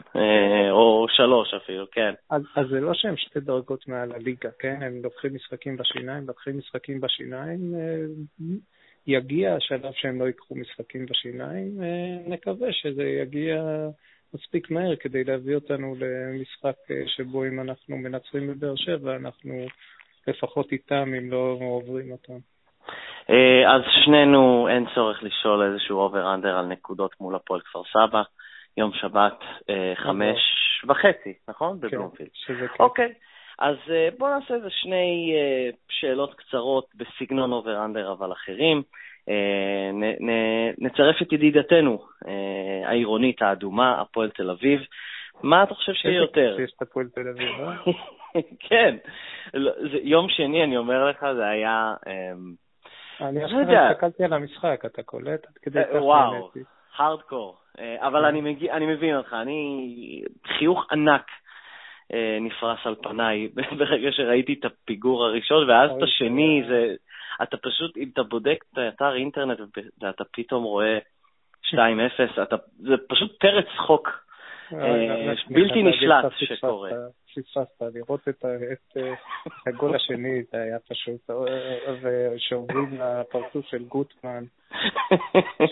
[0.70, 2.14] או שלוש אפילו, כן.
[2.30, 4.82] אז, אז זה לא שהם שתי דרגות מעל הליגה, כן?
[4.82, 7.60] הם לוקחים משחקים בשיניים, לוקחים משחקים בשיניים,
[9.08, 13.62] יגיע השלב שהם לא ייקחו משחקים בשיניים, אה, נקווה שזה יגיע
[14.34, 19.66] מספיק מהר כדי להביא אותנו למשחק אה, שבו אם אנחנו מנצחים בבאר שבע, אנחנו
[20.28, 22.38] לפחות איתם, אם לא עוברים אותם.
[23.30, 28.22] אה, אז שנינו, אין צורך לשאול איזשהו over-under על נקודות מול הפועל כפר סבא.
[28.76, 29.40] יום שבת,
[29.94, 30.38] חמש
[30.88, 31.78] וחצי, נכון?
[31.80, 32.30] כן, בבלומפילד.
[32.34, 32.82] שזה כן.
[32.84, 33.12] אוקיי.
[33.58, 33.76] אז
[34.18, 35.34] בואו נעשה איזה שני
[35.88, 38.82] שאלות קצרות בסגנון over-under אבל אחרים.
[39.28, 39.90] אה,
[40.78, 44.80] נצרף את ידידתנו אה, העירונית האדומה, הפועל תל אביב.
[45.42, 46.56] מה אתה חושב שיהיה יותר?
[46.56, 47.92] שיש את הפועל תל אביב, אה?
[48.68, 48.96] כן.
[49.54, 51.94] לא, יום שני, אני אומר לך, זה היה...
[52.06, 52.54] אמ,
[53.20, 55.46] אני עכשיו לא הסתכלתי על המשחק, אתה קולט?
[55.46, 56.50] עד כדי כך וואו,
[56.96, 57.56] הארדקור.
[57.98, 58.24] אבל
[58.72, 60.22] אני מבין אותך, אני...
[60.46, 61.30] חיוך ענק.
[62.40, 66.94] נפרס על פניי ברגע שראיתי את הפיגור הראשון, ואז את השני, זה,
[67.42, 69.58] אתה פשוט, אם אתה בודק את האתר אינטרנט
[70.00, 70.98] ואתה פתאום רואה
[71.74, 71.76] 2-0,
[72.78, 74.08] זה פשוט פרץ צחוק
[74.72, 76.90] אה, אה, בלתי נשלט שקורה.
[77.42, 78.44] פספסת, לראות את
[79.66, 81.30] הגול השני, זה היה פשוט,
[82.02, 84.44] ושעוברים לפרצוף של גוטמן,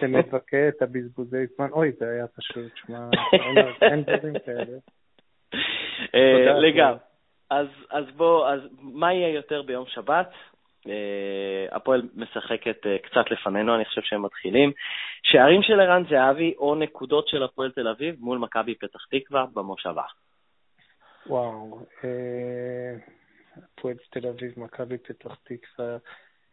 [0.00, 2.98] שמבכה את הבזבוזי זמן, אוי, זה היה פשוט, שמע,
[3.82, 4.78] אין דברים כאלה.
[6.14, 6.98] אה, לגמרי.
[7.90, 10.30] אז בוא, אז מה יהיה יותר ביום שבת?
[10.88, 14.72] אה, הפועל משחקת אה, קצת לפנינו, אני חושב שהם מתחילים.
[15.22, 20.02] שערים של ערן זהבי או נקודות של הפועל תל אביב מול מכבי פתח תקווה במושבה.
[21.28, 21.80] וואו,
[23.56, 25.96] הפועל תל אביב, מכבי פתח תקווה,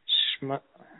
[0.05, 0.55] שמע...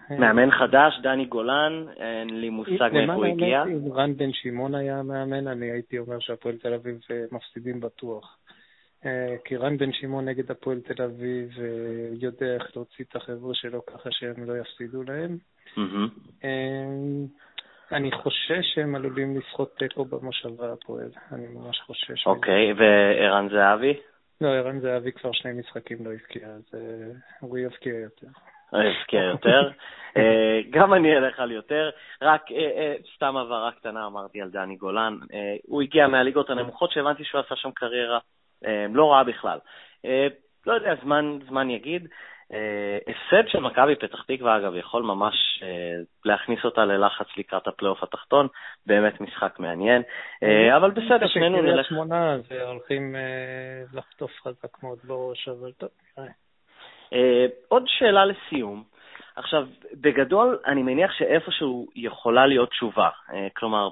[0.10, 3.64] מאמן חדש, דני גולן, אין לי מושג מאיפה הוא הגיע.
[3.64, 7.00] אם רן בן שמעון היה המאמן, אני הייתי אומר שהפועל תל אביב
[7.32, 8.38] מפסידים בטוח.
[9.46, 11.50] כי רן בן שמעון נגד הפועל תל אביב
[12.22, 15.38] יודע איך להוציא את החבר'ה שלו ככה שהם לא יפסידו להם.
[17.92, 22.28] אני חושש שהם עלולים לסחוט תיקו במושבה הפועל, אני ממש חושש.
[22.28, 23.94] אוקיי, וערן זהבי?
[24.42, 26.80] לא, ערן זהבי כבר שני משחקים לא הבקיע, אז
[27.40, 28.28] הוא יבקיע יותר.
[28.74, 29.70] הבקיע יותר.
[30.76, 31.90] גם אני אלך על יותר.
[32.22, 32.42] רק
[33.16, 35.18] סתם הבהרה קטנה אמרתי על דני גולן.
[35.68, 38.20] הוא הגיע מהליגות הנמוכות שהבנתי שהוא עשה שם קריירה
[38.94, 39.60] לא רעה בכלל.
[40.66, 42.08] לא יודע, זמן, זמן יגיד.
[43.08, 45.64] הפסד של מכבי פתח תקווה, אגב, יכול ממש
[46.26, 48.48] להכניס אותה ללחץ לקראת הפלייאוף התחתון,
[48.86, 50.02] באמת משחק מעניין,
[50.78, 51.74] אבל בסדר, שנינו נלך...
[51.74, 53.16] קריית שמונה והולכים
[53.94, 56.30] לחטוף חזק מאוד בראש, אבל טוב, נראה.
[57.68, 58.84] עוד שאלה לסיום.
[59.36, 63.10] עכשיו, בגדול, אני מניח שאיפשהו יכולה להיות תשובה.
[63.56, 63.90] כלומר,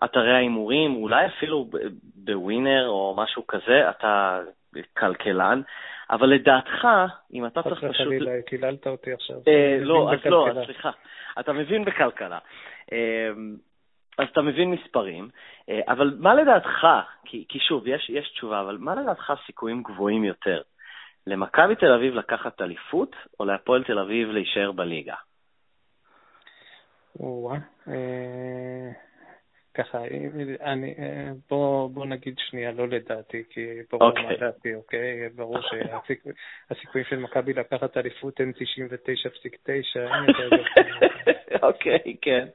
[0.00, 1.70] באתרי ההימורים, אולי אפילו
[2.14, 4.40] בווינר או משהו כזה, אתה
[4.96, 5.62] כלכלן,
[6.10, 6.88] אבל לדעתך,
[7.32, 7.90] אם אתה צריך פשוט...
[7.90, 9.36] חס וחלילה, קיללת אותי עכשיו.
[9.80, 10.90] לא, אז לא, סליחה.
[11.40, 12.38] אתה מבין בכלכלה.
[14.18, 15.28] אז אתה מבין מספרים,
[15.88, 16.86] אבל מה לדעתך,
[17.24, 20.62] כי, כי שוב, יש, יש תשובה, אבל מה לדעתך הסיכויים גבוהים יותר?
[21.26, 25.14] למכבי תל אביב לקחת אליפות, או להפועל תל אביב להישאר בליגה?
[27.20, 27.58] או-אה.
[29.78, 29.98] ככה,
[30.60, 30.94] אני,
[31.50, 34.22] בוא, בוא נגיד שנייה, לא לדעתי, כי ברור okay.
[34.22, 35.28] מה דעתי, אוקיי?
[35.36, 40.50] ברור שהסיכויים של מכבי לקחת אליפות הם 99.9, אין יותר
[41.68, 42.46] אוקיי, כן.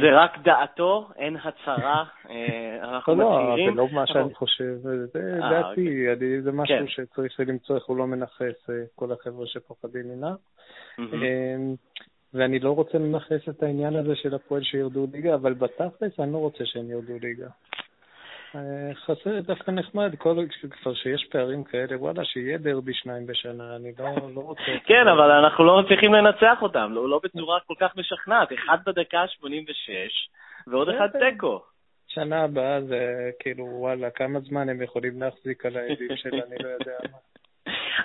[0.00, 2.04] זה רק דעתו, אין הצהרה,
[2.82, 3.68] אנחנו מצהירים.
[3.68, 4.74] לא, זה לא מה שאני חושב,
[5.12, 6.06] זה דעתי,
[6.42, 10.34] זה משהו שצריך למצוא איך הוא לא מנכס כל החבר'ה שפוחדים ממנה.
[12.36, 16.38] ואני לא רוצה לנכס את העניין הזה של הפועל שירדו ליגה, אבל בתכלס אני לא
[16.38, 17.46] רוצה שהם ירדו ליגה.
[18.94, 20.36] חסר דווקא נחמד, כל,
[20.70, 24.62] כבר שיש פערים כאלה, וואלה, שיהיה דרבי שניים בשנה, אני לא, לא רוצה...
[24.84, 28.52] כן, אבל אנחנו לא מצליחים לנצח אותם, לא, לא בצורה כל כך משכנעת.
[28.52, 29.90] אחד בדקה ה-86
[30.66, 31.60] ועוד אחד תיקו.
[32.08, 36.68] שנה הבאה זה כאילו, וואלה, כמה זמן הם יכולים להחזיק על העדים של אני לא
[36.68, 37.18] יודע מה.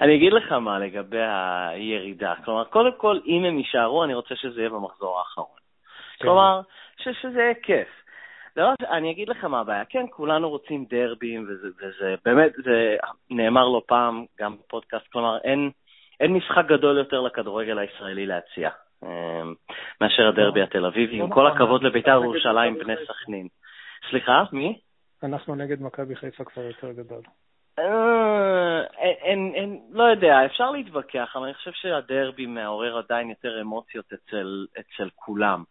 [0.02, 1.22] אני אגיד לך מה לגבי
[1.70, 2.34] הירידה.
[2.46, 5.58] כלומר, קודם כל, אם הם יישארו, אני רוצה שזה יהיה במחזור האחרון.
[6.18, 6.26] כן.
[6.28, 6.62] כלומר,
[6.98, 7.88] ש- שזה יהיה כיף.
[8.56, 9.86] דבר, אני אגיד לך מה הבעיה.
[9.86, 12.98] כן, כולנו רוצים דרבים, וזה, וזה באמת, זה
[13.30, 15.72] נאמר לא פעם, גם בפודקאסט, כלומר, אין,
[16.20, 18.70] אין משחק גדול יותר לכדורגל הישראלי להציע,
[20.02, 20.64] מאשר הדרבי לא.
[20.66, 21.58] התל אביבי, עם לא כל נכון.
[21.58, 23.48] הכבוד לבית"ר ירושלים, בני סכנין.
[24.10, 24.80] סליחה, מי?
[25.24, 27.22] אנחנו נגד מכבי חיפה כבר יותר גדול.
[27.80, 34.06] אה, אין, אין, לא יודע, אפשר להתווכח, אבל אני חושב שהדרבי מעורר עדיין יותר אמוציות
[34.14, 35.64] אצל, אצל כולם.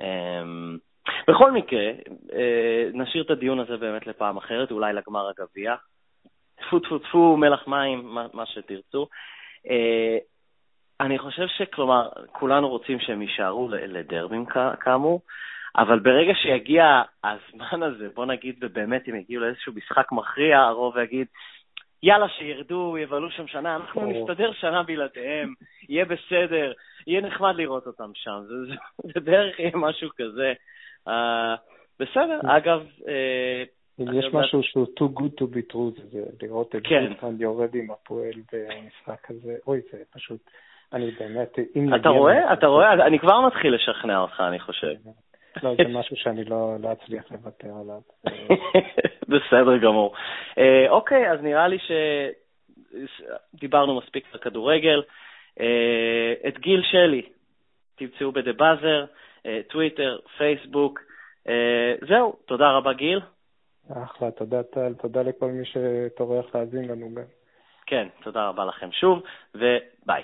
[0.00, 0.78] אמ,
[1.28, 1.86] בכל מקרה,
[2.32, 5.74] אה, נשאיר את הדיון הזה באמת לפעם אחרת, אולי לגמר הגביע.
[6.56, 9.06] טפו טפו טפו, מלח מים, מה, מה שתרצו.
[9.70, 10.18] אה,
[11.00, 14.46] אני חושב שכלומר, כולנו רוצים שהם יישארו לדרבים
[14.80, 15.20] כאמור,
[15.76, 21.26] אבל ברגע שיגיע הזמן הזה, בוא נגיד, ובאמת הם יגיעו לאיזשהו משחק מכריע, הרוב יגיד,
[22.02, 25.54] יאללה, שירדו, יבלו שם שנה, אנחנו נסתדר שנה בלעדיהם,
[25.88, 26.72] יהיה בסדר,
[27.06, 28.40] יהיה נחמד לראות אותם שם.
[28.48, 28.74] זה, זה,
[29.14, 30.52] זה בערך יהיה משהו כזה.
[31.08, 31.12] Uh,
[32.00, 32.86] בסדר, אגב...
[32.98, 33.10] Uh,
[34.00, 37.06] אם יש משהו שהוא too good to be true, זה לראות את כן.
[37.08, 40.50] גוטמן יורד עם הפועל במשחק הזה, אוי, זה פשוט,
[40.92, 41.94] אני באמת, אם...
[41.94, 42.52] אתה רואה?
[42.52, 42.92] אתה רואה?
[42.92, 44.94] אני כבר מתחיל לשכנע אותך, אני חושב.
[45.62, 48.00] לא, זה משהו שאני לא, לא אצליח לוותר עליו.
[49.30, 50.14] בסדר גמור.
[50.58, 51.78] אה, אוקיי, אז נראה לי
[53.54, 55.02] שדיברנו מספיק על כדורגל.
[55.60, 57.22] אה, את גיל שלי
[57.96, 59.04] תמצאו בדה באזר,
[59.46, 61.00] אה, טוויטר, פייסבוק.
[62.08, 63.20] זהו, תודה רבה גיל.
[63.92, 67.22] אחלה, תודה טל, תודה לכל מי שטורח להאזין לנו גם.
[67.86, 69.22] כן, תודה רבה לכם שוב,
[69.54, 70.22] וביי.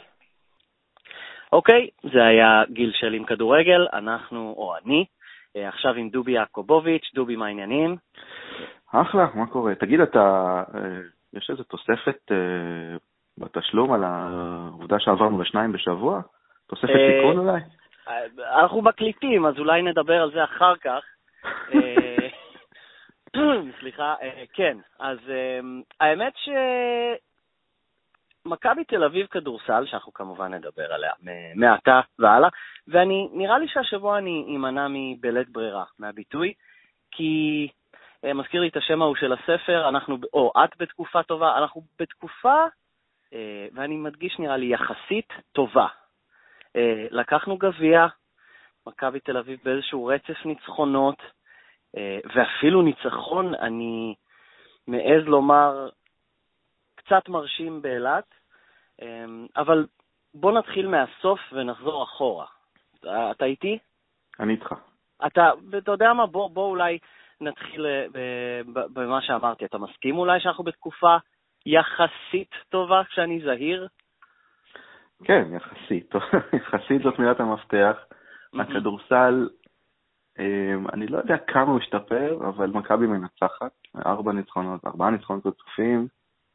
[1.53, 5.16] אוקיי, זה היה גיל שלי עם כדורגל, אנחנו, או אני, אה,
[5.65, 7.97] עכשיו עם דובי יעקובוביץ', דובי, מה העניינים?
[8.93, 9.75] אחלה, מה קורה?
[9.75, 10.81] תגיד, אתה, אה,
[11.33, 12.97] יש איזו תוספת אה,
[13.39, 16.21] בתשלום על העובדה שעברנו לשניים בשבוע?
[16.67, 17.61] תוספת תיקון אולי?
[18.41, 21.03] אנחנו מקליטים, אז אולי נדבר על זה אחר כך.
[23.81, 24.15] סליחה,
[24.53, 25.19] כן, אז
[26.01, 26.49] האמת ש...
[28.47, 31.13] מכבי תל אביב כדורסל, שאנחנו כמובן נדבר עליה
[31.55, 32.49] מעתה והלאה,
[32.89, 36.53] ואני, נראה לי שהשבוע אני אמנע מבלית ברירה, מהביטוי,
[37.11, 37.69] כי
[38.25, 42.65] אה, מזכיר לי את השם ההוא של הספר, אנחנו, או את בתקופה טובה, אנחנו בתקופה,
[43.33, 45.87] אה, ואני מדגיש נראה לי יחסית טובה.
[46.77, 48.07] אה, לקחנו גביע,
[48.87, 51.23] מכבי תל אביב באיזשהו רצף ניצחונות,
[52.35, 54.15] ואפילו ניצחון, אני
[54.87, 55.89] מעז לומר,
[56.95, 58.25] קצת מרשים באילת,
[59.57, 59.87] אבל
[60.35, 62.47] בוא נתחיל מהסוף ונחזור אחורה.
[63.31, 63.79] אתה איתי?
[64.41, 64.75] אני איתך.
[65.27, 66.99] אתה, אתה יודע מה, בוא, בוא אולי
[67.41, 68.07] נתחיל אה,
[68.93, 69.65] במה שאמרתי.
[69.65, 71.17] אתה מסכים אולי שאנחנו בתקופה
[71.67, 73.89] יחסית טובה, כשאני זהיר?
[75.25, 76.15] כן, יחסית.
[76.61, 77.97] יחסית זאת מילת המפתח.
[78.61, 79.49] הכדורסל,
[80.39, 83.73] אמ, אני לא יודע כמה הוא השתפר, אבל מכבי מנצחת.
[84.07, 86.07] ארבע ניצחונות, ארבעה ניצחונות רצופים,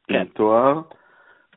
[0.07, 0.13] כן.
[0.13, 0.81] עם תואר.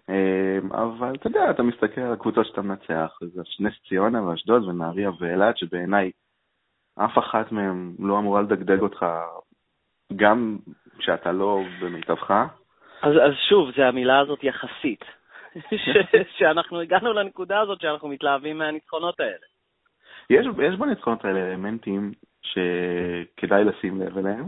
[0.08, 5.10] אמ, אבל אתה יודע, אתה מסתכל על הקבוצות שאתה מנצח, זה נס ציונה ואשדוד ונהריה
[5.20, 6.10] ואילת, שבעיניי
[6.96, 9.06] אף אחת מהן לא אמורה לדגדג אותך,
[10.16, 10.58] גם
[10.98, 12.30] כשאתה לא במיטבך.
[13.02, 15.04] אז, אז שוב, זה המילה הזאת יחסית.
[15.84, 19.46] ש- שאנחנו הגענו לנקודה הזאת שאנחנו מתלהבים מהניצחונות האלה.
[20.30, 22.12] יש, יש בניצחונות האלה אלמנטים
[22.42, 24.44] שכדאי לשים לב אליהם.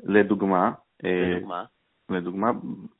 [0.00, 0.72] לדוגמה,
[1.04, 1.64] אה, לדוגמה,
[2.10, 2.50] לדוגמה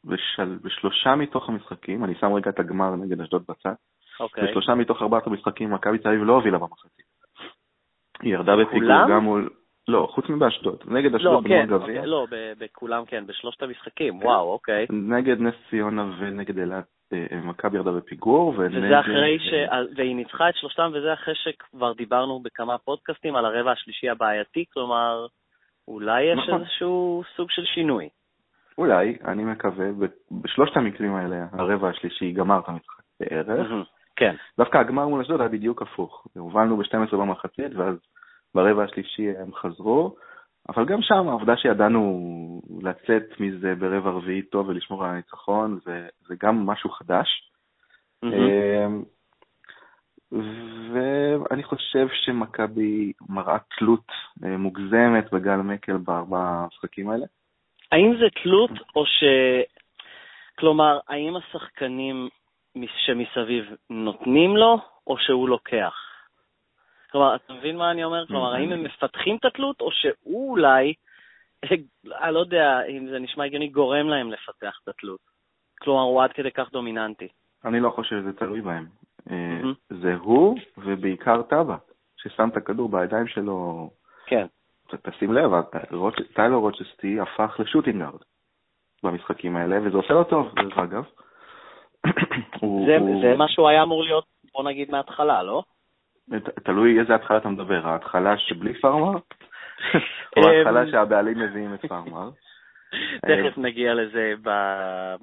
[0.05, 4.21] בשל, בשלושה מתוך המשחקים, אני שם רגע את הגמר נגד אשדוד בצד, okay.
[4.21, 4.45] אוקיי.
[4.45, 7.09] בשלושה מתוך ארבעת המשחקים מכבי תל אביב לא הובילה במחצית.
[8.23, 9.51] היא ירדה בפיגור גם מול...
[9.89, 10.79] לא, חוץ מבאשדוד.
[10.87, 11.77] נגד אשדוד לא, כן, גביע.
[11.77, 12.27] אוקיי, לא,
[12.59, 14.27] בכולם כן, בשלושת המשחקים, כן.
[14.27, 14.87] וואו, אוקיי.
[14.91, 18.55] נגד נס ציונה ונגד אילת, אה, מכבי ירדה בפיגור.
[18.59, 19.53] וזה אחרי ש...
[19.97, 25.27] והיא ניצחה את שלושתם, וזה אחרי שכבר דיברנו בכמה פודקאסטים על הרבע השלישי הבעייתי, כלומר,
[25.89, 26.61] אולי יש נכון.
[26.61, 28.09] איזשהו סוג של שינוי.
[28.79, 29.87] אולי, אני מקווה,
[30.33, 33.67] בשלושת המקרים האלה, הרבע השלישי גמר את המשחק בערך.
[34.17, 34.35] כן.
[34.59, 36.27] דווקא הגמר מול אשדוד היה בדיוק הפוך.
[36.39, 37.97] הובלנו ב-12 במחצית, ואז
[38.55, 40.17] ברבע השלישי הם חזרו,
[40.69, 46.35] אבל גם שם העובדה שידענו לצאת מזה ברבע רביעי טוב ולשמור על הניצחון, זה, זה
[46.43, 47.51] גם משהו חדש.
[48.25, 48.29] Mm-hmm.
[50.93, 54.07] ואני חושב שמכבי מראה תלות
[54.45, 57.27] אה, מוגזמת בגל מקל בארבעה המשחקים האלה.
[57.93, 59.25] האם זה תלות או ש...
[60.59, 62.29] כלומר, האם השחקנים
[63.07, 65.95] שמסביב נותנים לו, או שהוא לוקח?
[67.11, 68.27] כלומר, אתה מבין מה אני אומר?
[68.27, 70.95] כלומר, האם הם מפתחים את התלות, או שהוא אולי,
[72.23, 75.21] אני לא יודע אם זה נשמע הגיוני, גורם להם לפתח את התלות?
[75.81, 77.29] כלומר, הוא עד כדי כך דומיננטי.
[77.65, 78.87] אני לא חושב שזה תלוי בהם.
[79.31, 81.77] אה, זה הוא, ובעיקר טאבה,
[82.17, 83.91] ששם את הכדור בידיים שלו.
[84.27, 84.47] כן.
[84.95, 85.51] תשים לב,
[86.35, 88.21] טיילור רוצ'סטי הפך לשוטינגארד
[89.03, 91.05] במשחקים האלה, וזה עושה לו טוב, דרך אגב.
[92.87, 94.25] זה, זה מה שהוא היה אמור להיות,
[94.55, 95.63] בוא נגיד, מההתחלה, לא?
[96.65, 99.19] תלוי איזה התחלה אתה מדבר, ההתחלה שבלי פארמר?
[100.37, 102.31] או ההתחלה אמ, שהבעלים מביאים את פארמר?
[103.29, 104.35] תכף נגיע לזה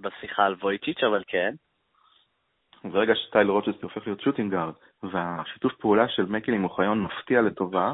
[0.02, 1.54] בשיחה על וויצ'יץ', אבל כן.
[2.84, 4.74] ברגע שטייל רוצ'סטי הופך להיות שוטינגארד,
[5.04, 7.94] והשיתוף פעולה של מקל עם אוחיון מפתיע לטובה,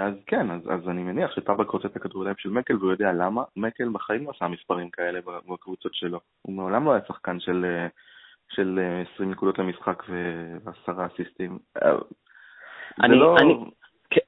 [0.00, 3.42] אז כן, אז, אז אני מניח שטאבק רוצה את הכדורגליים של מקל והוא יודע למה.
[3.56, 6.20] מקל בחיים לא עשה מספרים כאלה בקבוצות שלו.
[6.42, 7.86] הוא מעולם לא היה שחקן של, אה,
[8.50, 8.80] של
[9.14, 10.02] 20 אה, נקודות למשחק
[10.64, 11.58] ועשרה אסיסטים.
[13.02, 13.36] אני, לא...
[13.38, 13.54] אני,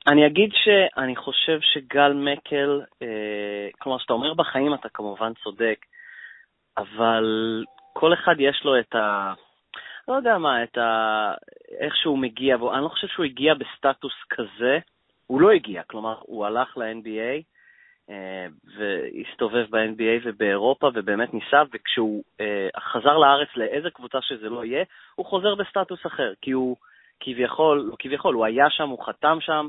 [0.06, 5.78] אני אגיד שאני חושב שגל מקל, אה, כלומר, כשאתה אומר בחיים אתה כמובן צודק,
[6.76, 7.24] אבל
[7.92, 9.32] כל אחד יש לו את ה...
[10.08, 11.32] לא יודע מה, את ה...
[11.78, 14.78] איך שהוא מגיע, ואני לא חושב שהוא הגיע בסטטוס כזה
[15.26, 17.42] הוא לא הגיע, כלומר, הוא הלך ל-NBA
[18.10, 24.84] אה, והסתובב ב-NBA ובאירופה ובאמת ניסה, וכשהוא אה, חזר לארץ לאיזה קבוצה שזה לא יהיה,
[25.14, 26.76] הוא חוזר בסטטוס אחר, כי הוא
[27.20, 29.68] כביכול, לא כביכול, הוא היה שם, הוא חתם שם,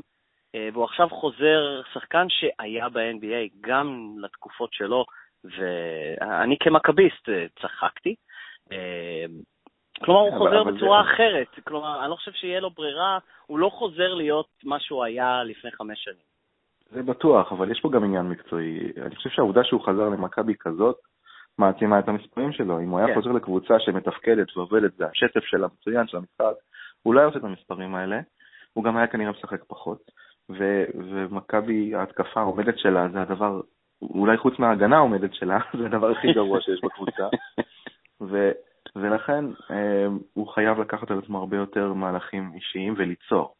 [0.54, 5.04] אה, והוא עכשיו חוזר שחקן שהיה ב-NBA גם לתקופות שלו,
[5.44, 7.28] ואני כמכביסט
[7.62, 8.14] צחקתי.
[10.04, 11.10] כלומר, הוא חוזר בצורה זה...
[11.10, 11.64] אחרת.
[11.64, 15.70] כלומר, אני לא חושב שיהיה לו ברירה, הוא לא חוזר להיות מה שהוא היה לפני
[15.70, 16.26] חמש שנים.
[16.90, 18.92] זה בטוח, אבל יש פה גם עניין מקצועי.
[19.02, 20.96] אני חושב שהעובדה שהוא חזר למכבי כזאת,
[21.58, 22.80] מעצימה את המספרים שלו.
[22.80, 23.14] אם הוא היה כן.
[23.14, 26.54] חוזר לקבוצה שמתפקדת ועובדת, זה השטף של המצוין של המשחק,
[27.02, 28.20] הוא לא היה עושה את המספרים האלה.
[28.72, 30.10] הוא גם היה כנראה משחק פחות.
[30.50, 33.60] ו- ומכבי, ההתקפה העומדת שלה, זה הדבר,
[34.02, 37.28] אולי חוץ מההגנה העומדת שלה, זה הדבר הכי גרוע שיש בקבוצה.
[38.30, 38.52] ו-
[38.96, 43.54] ולכן אה, הוא חייב לקחת על עצמו הרבה יותר מהלכים אישיים וליצור.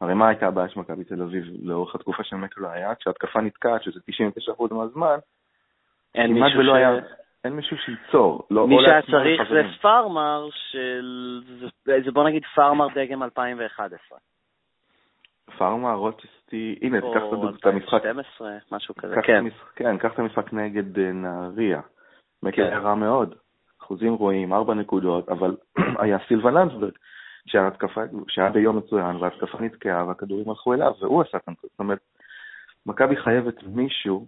[0.00, 2.94] הרי מה הייתה הבעיה של מכבי תל אביב לאורך התקופה של מקלו היה?
[2.94, 4.00] כשהתקפה נתקעת, שזה
[4.60, 5.16] 99% מהזמן,
[6.14, 6.76] כמעט ולא ש...
[6.76, 6.90] היה...
[7.44, 8.46] אין מישהו שייצור.
[8.50, 11.40] לא, מי שהיה צריך זה פארמר של...
[12.04, 14.18] זה בוא נגיד פארמר דגם 2011.
[15.58, 17.22] פארמה, רוצ'סטי, הנה, תיקח
[17.60, 18.00] את המשחק.
[18.00, 19.44] 12, משהו כזה, כן.
[19.76, 21.80] כן, קח את המשחק נגד אה, נהריה.
[22.42, 23.34] מקל היה רע מאוד,
[23.82, 25.56] אחוזים רואים, ארבע נקודות, אבל
[26.02, 26.92] היה סילבה לנדסברג,
[28.28, 31.70] שהיה ביום מצוין, וההתקפה נתקעה, והכדורים הלכו אליו, והוא עשה את הנקודות.
[31.70, 31.98] זאת אומרת,
[32.86, 34.26] מכבי חייבת מישהו,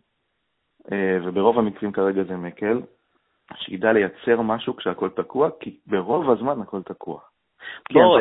[0.92, 2.80] אה, וברוב המקרים כרגע זה מקל,
[3.54, 7.20] שידע לייצר משהו כשהכול תקוע, כי ברוב הזמן הכל תקוע.
[7.92, 8.18] בוא,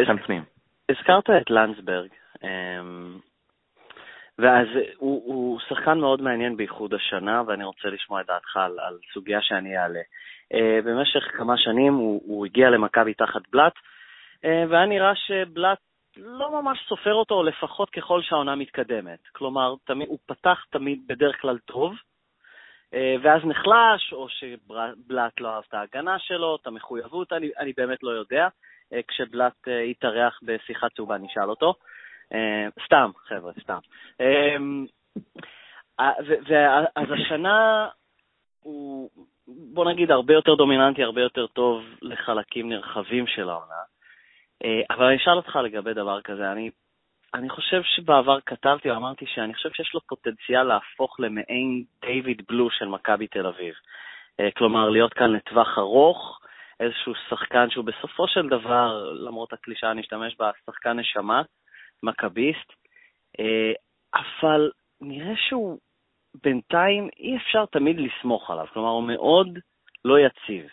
[0.89, 2.09] הזכרת את לנדסברג,
[2.43, 3.19] אמ,
[4.39, 4.67] ואז
[4.97, 9.41] הוא, הוא שחקן מאוד מעניין בייחוד השנה, ואני רוצה לשמוע את דעתך על, על סוגיה
[9.41, 10.01] שאני אעלה.
[10.53, 15.77] Uh, במשך כמה שנים הוא, הוא הגיע למכבי תחת בלאט, uh, והיה נראה שבלאט
[16.17, 19.19] לא ממש סופר אותו, או לפחות ככל שהעונה מתקדמת.
[19.31, 25.63] כלומר, תמיד, הוא פתח תמיד בדרך כלל טוב, uh, ואז נחלש, או שבלאט לא אהב
[25.69, 28.47] את ההגנה שלו, את המחויבות, אני, אני באמת לא יודע.
[29.07, 31.73] כשבלאט יתארח בשיחת צהובה, נשאל אותו.
[32.33, 33.79] אה, סתם, חבר'ה, סתם.
[34.19, 34.85] אמ,
[36.95, 37.87] אז השנה
[38.61, 39.09] הוא,
[39.47, 43.81] בוא נגיד, הרבה יותר דומיננטי, הרבה יותר טוב לחלקים נרחבים של העונה.
[44.63, 46.51] אה, אבל אני אשאל אותך לגבי דבר כזה.
[46.51, 46.69] אני,
[47.33, 52.69] אני חושב שבעבר כתבתי או אמרתי שאני חושב שיש לו פוטנציאל להפוך למעין דיוויד בלו
[52.69, 53.73] של מכבי תל אביב.
[54.39, 56.39] אה, כלומר, להיות כאן לטווח ארוך,
[56.79, 61.41] איזשהו שחקן שהוא בסופו של דבר, למרות הקלישאה אני אשתמש בה, שחקן נשמה,
[62.03, 62.73] מכביסט,
[63.39, 63.71] אה,
[64.15, 65.77] אבל נראה שהוא
[66.43, 69.59] בינתיים אי אפשר תמיד לסמוך עליו, כלומר הוא מאוד
[70.05, 70.65] לא יציב.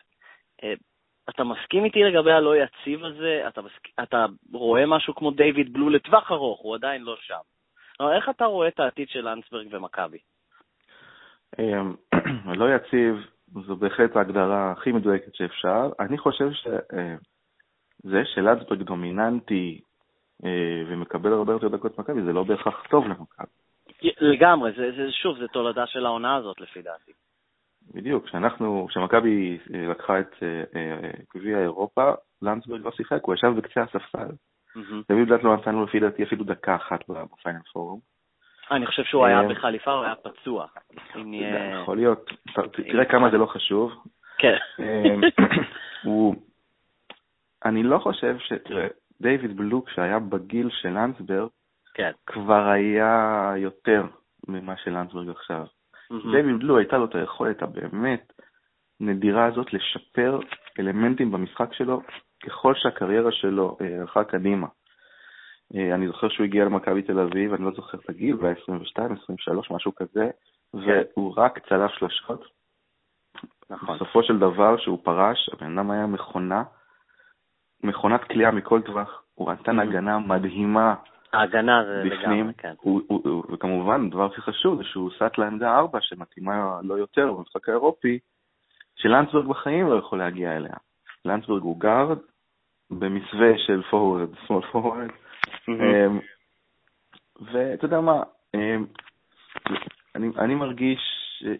[0.64, 0.72] אה,
[1.30, 3.44] אתה מסכים איתי לגבי הלא יציב הזה?
[3.48, 4.00] אתה, מסכ...
[4.02, 7.40] אתה רואה משהו כמו דיוויד בלו לטווח ארוך, הוא עדיין לא שם.
[8.00, 10.18] אבל איך אתה רואה את העתיד של לנדסברג ומכבי?
[12.60, 13.14] לא יציב
[13.66, 15.90] זו בהחלט ההגדרה הכי מדויקת שאפשר.
[16.00, 19.80] אני חושב שזה שלנדסברג דומיננטי
[20.86, 23.46] ומקבל הרבה יותר דקות מכבי, זה לא בהכרח טוב למכבי.
[24.20, 27.12] לגמרי, זה, זה, שוב, זה תולדה של העונה הזאת לפי דעתי.
[27.94, 32.12] בדיוק, כשאנחנו, כשמכבי אה, לקחה את אה, גביע אירופה,
[32.42, 34.28] לנדסברג לא שיחק, הוא ישב בקצה הספסל.
[35.08, 38.00] דוד דעת לא נתן לו לפי דעתי אפילו דקה אחת בפיינל פורום.
[38.70, 40.66] אני חושב שהוא היה בחליפה, הוא היה פצוע.
[41.82, 42.30] יכול להיות,
[42.72, 43.92] תראה כמה זה לא חשוב.
[44.38, 44.56] כן.
[47.64, 48.52] אני לא חושב ש...
[48.52, 48.86] תראה,
[49.20, 51.48] דיוויד בלוק, שהיה בגיל של לנדסברג,
[51.94, 52.10] כן.
[52.26, 54.02] כבר היה יותר
[54.48, 55.64] ממה שלנדסברג עכשיו.
[55.64, 56.36] Mm-hmm.
[56.36, 58.32] דיוויד בלוק הייתה לו את היכולת הבאמת
[59.00, 60.38] נדירה הזאת לשפר
[60.78, 62.02] אלמנטים במשחק שלו
[62.46, 64.66] ככל שהקריירה שלו אה, הלכה קדימה.
[65.74, 68.54] אה, אני זוכר שהוא הגיע למכבי תל אביב, אני לא זוכר את הגיל, הוא היה
[68.62, 70.30] 22, 23, משהו כזה,
[70.72, 71.02] כן.
[71.16, 72.44] והוא רק צלף שלשות.
[73.70, 73.96] נכון.
[73.96, 76.62] בסופו של דבר, שהוא פרש, הבן אדם היה מכונה,
[77.82, 79.82] מכונת כליאה מכל טווח, הוא נתן mm-hmm.
[79.82, 80.94] הגנה מדהימה.
[81.32, 82.74] ההגנה זה לגמרי, כן.
[82.80, 87.32] הוא, הוא, הוא, וכמובן, הדבר הכי חשוב זה שהוא סט לעמדה 4, שמתאימה לא יותר
[87.32, 88.18] במשחק האירופי,
[88.96, 90.74] שלנצברג בחיים לא יכול להגיע אליה.
[91.24, 92.18] לנצברג הוא guard
[92.90, 95.10] במסווה של forward, small forward.
[97.40, 98.22] ואתה יודע מה,
[98.54, 98.86] אמ,
[100.14, 101.00] אני, אני מרגיש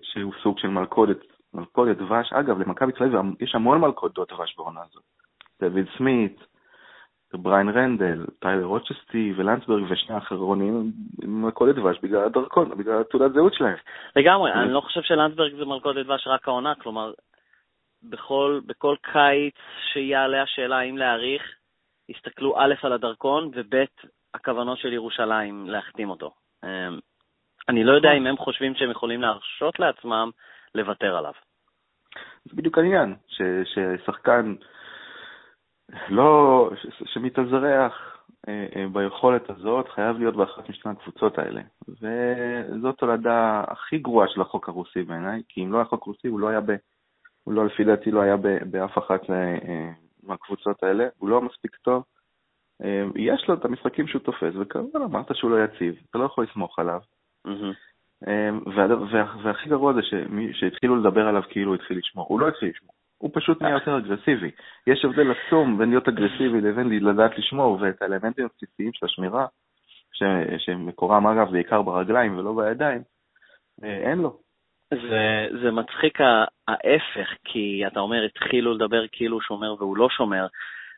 [0.03, 1.17] שהוא סוג של מלכודת,
[1.55, 2.33] מלכודת דבש.
[2.33, 5.03] אגב, למכבי תל אביב יש המון מלכודות דבש בעונה הזאת.
[5.61, 6.41] דווין סמית,
[7.35, 10.93] בריין רנדל, טיילור רוצ'סטי ולנסברג ושני האחרונים
[11.23, 13.77] עם מלכודת דבש בגלל הדרכון, בגלל תעודת זהות שלהם.
[14.17, 17.13] לגמרי, אני לא חושב שלנסברג זה מלכודת דבש רק העונה, כלומר,
[18.03, 19.55] בכל, בכל קיץ
[19.93, 21.43] שיעלה השאלה האם להאריך,
[22.09, 23.85] יסתכלו א' על הדרכון וב'
[24.35, 26.35] הכוונות של ירושלים להחתים אותו.
[26.65, 26.99] אמ,
[27.69, 28.13] אני לא יודע.
[28.13, 30.31] אם הם חושבים שהם יכולים להרשות לעצמם
[30.75, 31.33] לוותר עליו.
[32.45, 33.17] זה בדיוק העניין,
[33.65, 34.55] ששחקן
[36.09, 36.71] לא,
[37.05, 41.61] שמתאזרח אה, אה, ביכולת הזאת, חייב להיות באחת משתי הקבוצות האלה.
[41.89, 46.41] וזאת תולדה הכי גרועה של החוק הרוסי בעיניי, כי אם לא היה חוק רוסי, הוא
[46.41, 46.73] לא היה ב...
[47.45, 49.91] הוא לא, לפי דעתי, לא היה ב, באף אחת אה,
[50.23, 52.03] מהקבוצות האלה, הוא לא מספיק טוב.
[53.17, 56.79] יש לו את המשחקים שהוא תופס, וכמובן אמרת שהוא לא יציב, אתה לא יכול לסמוך
[56.79, 57.01] עליו.
[57.47, 58.29] Mm-hmm.
[59.43, 60.01] והכי גרוע זה
[60.53, 62.95] שהתחילו לדבר עליו כאילו הוא התחיל לשמור, הוא לא התחיל לשמור.
[63.21, 64.51] הוא פשוט נהיה יותר אגרסיבי.
[64.87, 69.47] יש הבדל עצום בין להיות אגרסיבי לבין לדעת לשמור, ואת האלמנטים הבסיסיים של השמירה,
[70.13, 70.23] ש...
[70.59, 73.03] שמקורם אגב בעיקר ברגליים ולא בידיים,
[73.85, 74.37] אה, אין לו.
[74.95, 76.19] זה, זה מצחיק
[76.69, 80.47] ההפך, כי אתה אומר, התחילו לדבר כאילו הוא שומר והוא לא שומר.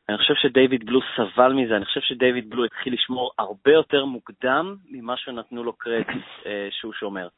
[0.09, 4.77] אני חושב שדייוויד בלו סבל מזה, אני חושב שדייוויד בלו התחיל לשמור הרבה יותר מוקדם
[4.91, 7.29] ממה שנתנו לו קרדיט אה, שהוא שומר.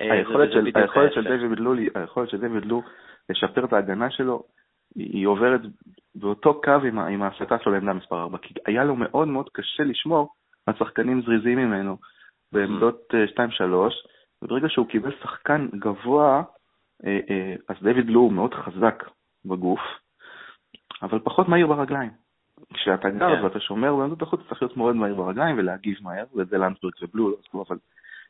[0.00, 0.52] אה, היכולת
[2.32, 2.82] של דייוויד בלו
[3.30, 4.42] לשפר את ההגנה שלו,
[4.94, 5.60] היא עוברת
[6.14, 9.82] באותו קו עם, עם ההפלטה שלו לעמדה מספר 4, כי היה לו מאוד מאוד קשה
[9.82, 10.28] לשמור
[10.68, 11.96] השחקנים זריזים ממנו
[12.52, 13.42] בעמדות 2-3,
[14.42, 16.42] וברגע שהוא קיבל שחקן גבוה,
[17.68, 19.04] אז דיוויד לו הוא מאוד חזק
[19.44, 19.80] בגוף,
[21.02, 22.10] אבל פחות מהיר ברגליים.
[22.74, 23.44] כשאתה גר כן.
[23.44, 27.36] ואתה שומר בעמדות החוץ, צריך להיות מאוד מהיר ברגליים ולהגיב מהר, וזה לנדסבורג ובלו לא
[27.48, 27.78] עשו, אבל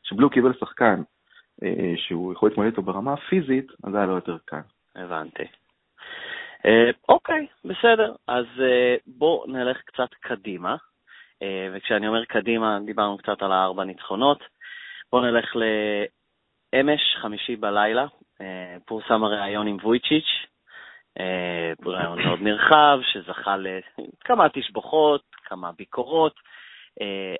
[0.03, 1.01] כשבלו קיבל שחקן
[1.63, 4.61] אה, שהוא יכול להתמודד איתו ברמה הפיזית, אז היה לו יותר קל.
[4.95, 5.43] הבנתי.
[6.65, 8.15] אה, אוקיי, בסדר.
[8.27, 10.75] אז אה, בואו נלך קצת קדימה.
[11.41, 14.43] אה, וכשאני אומר קדימה, דיברנו קצת על הארבע ניצחונות.
[15.11, 18.05] בואו נלך לאמש, חמישי בלילה,
[18.85, 20.45] פורסם הריאיון עם וויצ'יץ',
[21.85, 26.33] רעיון מאוד נרחב, שזכה לכמה תשבוכות, כמה ביקורות.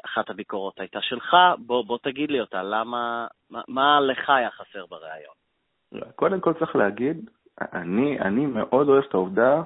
[0.05, 4.85] אחת הביקורות הייתה שלך, בוא, בוא תגיד לי אותה, למה, מה, מה לך היה חסר
[4.85, 5.33] בריאיון?
[6.15, 7.29] קודם כל צריך להגיד,
[7.73, 9.61] אני, אני מאוד אוהב את העובדה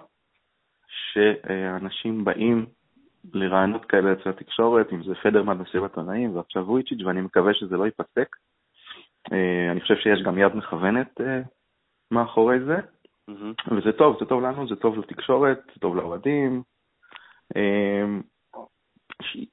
[0.88, 2.66] שאנשים באים
[3.34, 7.86] לרעיונות כאלה אצל התקשורת, אם זה פדרמן בסביבת עונאים ועכשיו וויצ'יץ', ואני מקווה שזה לא
[7.86, 8.36] ייפסק.
[9.32, 11.22] אה, אני חושב שיש גם יד מכוונת
[12.12, 12.78] מאחורי זה.
[13.30, 13.74] Mm-hmm.
[13.74, 16.64] וזה טוב, זה טוב לנו, זה טוב לתקשורת, זה טוב לאוהדים.
[17.56, 18.22] אמ,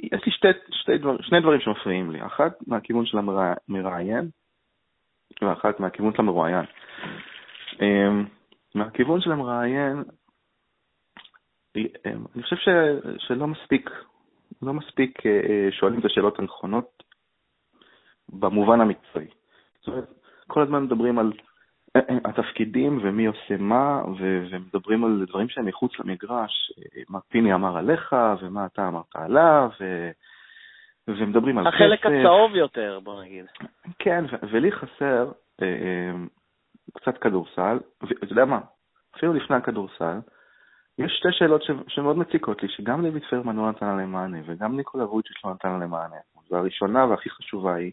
[0.01, 4.29] יש לי שתי, שתי דבר, שני דברים שמפריעים לי, אחת מהכיוון של המראיין,
[5.43, 6.65] ואחת מהכיוון של המרואיין.
[7.81, 8.25] אמ,
[8.75, 10.05] מהכיוון של המראיין,
[11.77, 12.69] אמ, אני חושב ש,
[13.19, 13.91] שלא מספיק,
[14.63, 17.03] לא מספיק אה, אה, שואלים את השאלות הנכונות
[18.29, 19.27] במובן המקצועי.
[19.79, 20.09] זאת אומרת,
[20.47, 21.33] כל הזמן מדברים על
[22.25, 26.73] התפקידים ומי עושה מה, ו- ומדברים על דברים שהם מחוץ למגרש,
[27.09, 30.11] מה פיני אמר עליך ומה אתה אמרת עליו, ו-
[31.09, 31.75] ומדברים על כסף.
[31.75, 33.45] החלק הצהוב יותר, בוא נגיד.
[33.99, 36.13] כן, ו- ולי חסר אה, אה,
[36.95, 38.61] קצת כדורסל, ואתה יודע מה,
[39.17, 40.19] אפילו לפני הכדורסל,
[40.99, 44.77] יש שתי שאלות ש- שמאוד מציקות לי, שגם לויט פרמן לא נתן עליהן מענה, וגם
[44.77, 46.17] ניקולה וויצ'יץ' לא נתן עליהן מענה.
[46.51, 47.93] והראשונה והכי חשובה היא,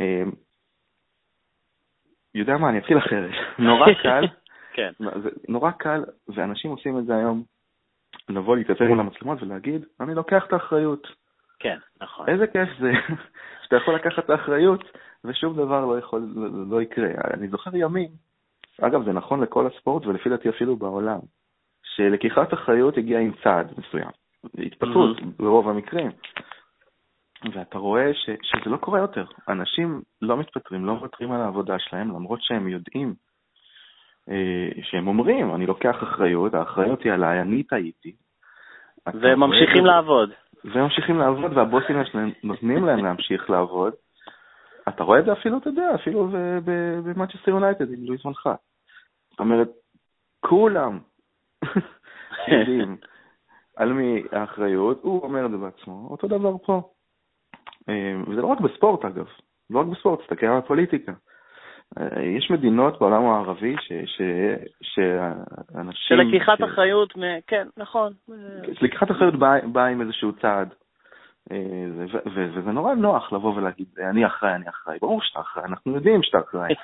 [0.00, 0.22] אה,
[2.34, 3.30] יודע מה, אני אתחיל אחרת.
[3.58, 4.24] נורא קל,
[4.72, 4.92] כן.
[4.98, 7.42] זה נורא קל, ואנשים עושים את זה היום,
[8.28, 11.06] לבוא להתייצב מול המצלמות ולהגיד, אני לוקח את האחריות.
[11.60, 12.28] כן, נכון.
[12.28, 12.92] איזה כיף זה
[13.62, 14.84] שאתה יכול לקחת את האחריות,
[15.24, 17.08] ושום דבר לא יכול, לא, לא יקרה.
[17.34, 18.08] אני זוכר ימים,
[18.80, 21.18] אגב, זה נכון לכל הספורט, ולפי דעתי אפילו בעולם,
[21.82, 24.10] שלקיחת אחריות הגיעה עם צעד מסוים.
[24.58, 26.10] התפתחות ברוב המקרים.
[27.52, 29.24] ואתה רואה ש, שזה לא קורה יותר.
[29.48, 33.14] אנשים לא מתפטרים, לא מוותרים על העבודה שלהם, למרות שהם יודעים,
[34.30, 38.12] אה, שהם אומרים, אני לוקח אחריות, האחריות היא עליי, אני טעיתי.
[39.06, 40.30] והם ממשיכים לעבוד.
[40.64, 43.92] והם ממשיכים לעבוד, והבוסים שלהם נותנים להם להמשיך לעבוד.
[44.88, 46.28] אתה רואה את זה אפילו, אתה יודע, אפילו
[47.04, 48.54] במאצ'סטר יונייטד עם לואיס מנחה.
[49.30, 49.68] זאת אומרת,
[50.40, 50.98] כולם
[52.52, 52.96] יודעים
[53.76, 56.90] על מי האחריות, הוא אומר את זה בעצמו, אותו דבר פה.
[57.88, 59.26] אה, וזה לא רק בספורט אגב,
[59.70, 61.12] לא רק בספורט, תסתכל על הפוליטיקה.
[61.98, 64.22] אה, יש מדינות בעולם הערבי ש, ש,
[64.82, 65.92] שאנשים...
[65.94, 66.62] של לקיחת ש...
[66.62, 67.20] אחריות, מ...
[67.46, 68.12] כן, נכון.
[68.82, 70.74] לקיחת אחריות באה בא עם איזשהו צעד.
[71.52, 71.56] אה,
[72.34, 74.98] וזה נורא נוח לבוא ולהגיד, אני אחראי, אני אחראי.
[75.00, 76.74] ברור שאתה אחראי, אנחנו יודעים שאתה אחראי.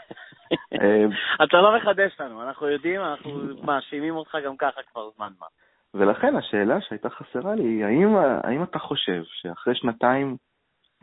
[1.45, 5.47] אתה לא מחדש לנו, אנחנו יודעים, אנחנו מאשימים אותך גם ככה כבר זמן מה.
[5.95, 10.37] ולכן השאלה שהייתה חסרה לי היא, האם, האם אתה חושב שאחרי שנתיים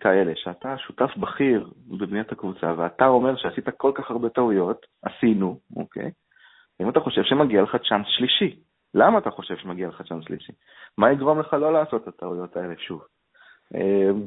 [0.02, 6.12] כאלה, שאתה שותף בכיר בבניית הקבוצה, ואתה אומר שעשית כל כך הרבה טעויות, עשינו, אוקיי?
[6.82, 8.60] אם אתה חושב שמגיע לך צ'אנס שלישי,
[8.94, 10.54] למה אתה חושב שמגיע לך צ'אנס שלישי?
[10.98, 13.06] מה יגרום לך לא לעשות את הטעויות האלה שוב?
[13.74, 14.26] אמ,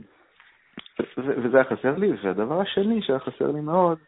[1.17, 3.99] וזה היה חסר לי, והדבר השני שהיה חסר לי מאוד,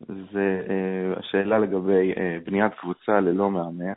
[0.00, 3.92] זה אה, השאלה לגבי אה, בניית קבוצה ללא מאמן.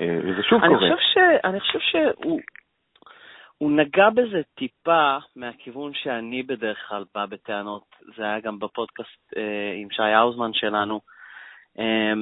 [0.00, 0.80] אה, וזה שוב אני קורה.
[0.80, 1.18] חושב ש...
[1.44, 2.40] אני חושב שהוא
[3.64, 9.72] הוא נגע בזה טיפה מהכיוון שאני בדרך כלל בא בטענות, זה היה גם בפודקאסט אה,
[9.76, 11.00] עם שי האוזמן שלנו.
[11.78, 12.12] אה,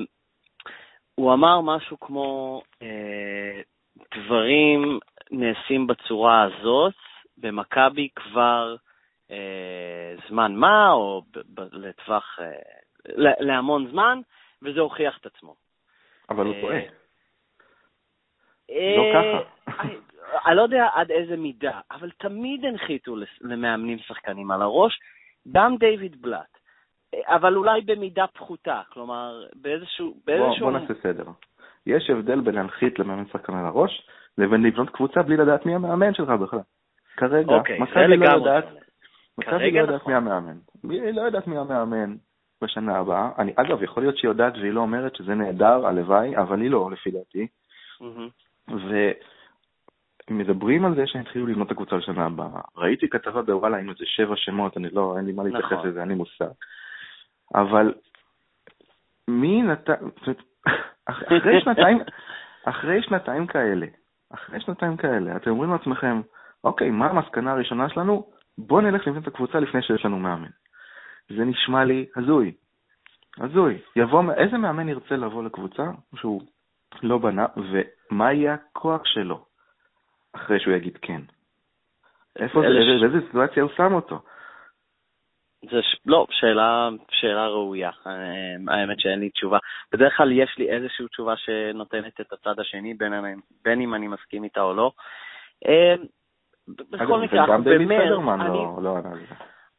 [1.14, 3.61] הוא אמר משהו כמו, אה,
[4.14, 4.99] דברים
[5.30, 6.95] נעשים בצורה הזאת,
[7.38, 8.76] במכבי כבר
[9.30, 14.20] אה, זמן מה, או ב- ב- לטווח, אה, להמון זמן,
[14.62, 15.55] וזה הוכיח את עצמו.
[16.30, 16.80] אבל הוא טועה.
[18.70, 19.82] אה, לא ככה.
[20.47, 25.01] אני לא יודע עד איזה מידה, אבל תמיד הנחיתו למאמנים שחקנים על הראש,
[25.53, 26.59] גם דיוויד בלאט,
[27.26, 30.14] אבל אולי במידה פחותה, כלומר, באיזשהו...
[30.26, 30.66] באיזשהו...
[30.66, 31.24] בוא, בוא נעשה סדר.
[31.87, 34.07] יש הבדל בין להנחית למאמן שחקן על הראש,
[34.39, 36.61] לבין לבנות קבוצה בלי לדעת מי המאמן שלך בכלל.
[37.16, 38.64] כרגע, אוקיי, מכבי לא יודעת,
[39.39, 40.12] מכבי לא יודעת נכון.
[40.12, 40.57] מי המאמן.
[40.91, 42.14] היא לא יודעת מי המאמן
[42.62, 43.30] בשנה הבאה.
[43.39, 46.91] אני, אגב, יכול להיות שהיא יודעת והיא לא אומרת שזה נהדר, הלוואי, אבל היא לא,
[46.93, 47.47] לפי דעתי.
[48.01, 48.70] Mm-hmm.
[50.31, 52.61] מדברים על זה שהם התחילו לבנות את הקבוצה לשנה הבאה.
[52.77, 55.89] ראיתי כתבה בוואלה עם איזה שבע שמות, אני לא, אין לי מה להתייחס נכון.
[55.89, 56.47] לזה, אין לי מושג.
[57.55, 57.95] אבל
[59.29, 59.95] מי נתן,
[61.07, 61.99] אחרי שנתיים,
[62.64, 63.87] אחרי שנתיים כאלה,
[64.35, 66.20] אחרי שנתיים כאלה, אתם אומרים לעצמכם,
[66.64, 68.27] אוקיי, מה המסקנה הראשונה שלנו?
[68.59, 70.51] בואו נלך לבנות את הקבוצה לפני שיש לנו מאמן.
[71.29, 72.53] זה נשמע לי הזוי.
[73.39, 73.79] הזוי.
[73.97, 76.43] יבוא, איזה מאמן ירצה לבוא לקבוצה שהוא
[77.03, 79.51] לא בנה, ומה יהיה הכוח שלו
[80.33, 81.20] אחרי שהוא יגיד כן?
[82.39, 82.68] איפה זה,
[83.01, 84.20] באיזה סיטואציה הוא שם אותו?
[85.70, 85.97] זה ש...
[86.07, 87.91] לא, שאלה, שאלה ראויה.
[88.07, 89.59] אמ, האמת שאין לי תשובה.
[89.93, 93.12] בדרך כלל יש לי איזושהי תשובה שנותנת את הצד השני, בין,
[93.64, 94.93] בין אם אני מסכים איתה או לא.
[95.68, 96.05] אמ,
[96.68, 98.99] בכל מקרה, אנחנו במרץ, אני, לא, לא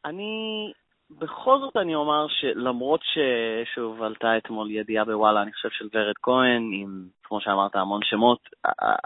[0.04, 0.72] אני,
[1.18, 6.70] בכל זאת אני אומר שלמרות ששוב עלתה אתמול ידיעה בוואלה, אני חושב של ורד כהן,
[6.72, 8.38] עם, כמו שאמרת, המון שמות,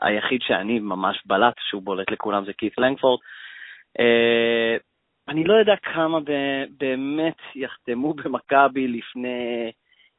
[0.03, 3.21] היחיד שאני ממש בלט, שהוא בולט לכולם, זה קית' לנגפורד.
[3.99, 4.77] אה,
[5.29, 6.19] אני לא יודע כמה
[6.79, 9.73] באמת יחתמו במכבי לפני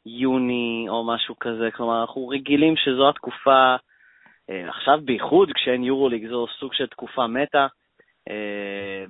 [0.05, 3.75] יוני או משהו כזה, כלומר, אנחנו רגילים שזו התקופה,
[4.49, 7.67] אה, עכשיו בייחוד כשאין יורוליג, זו סוג של תקופה מתה.
[8.29, 9.05] אה,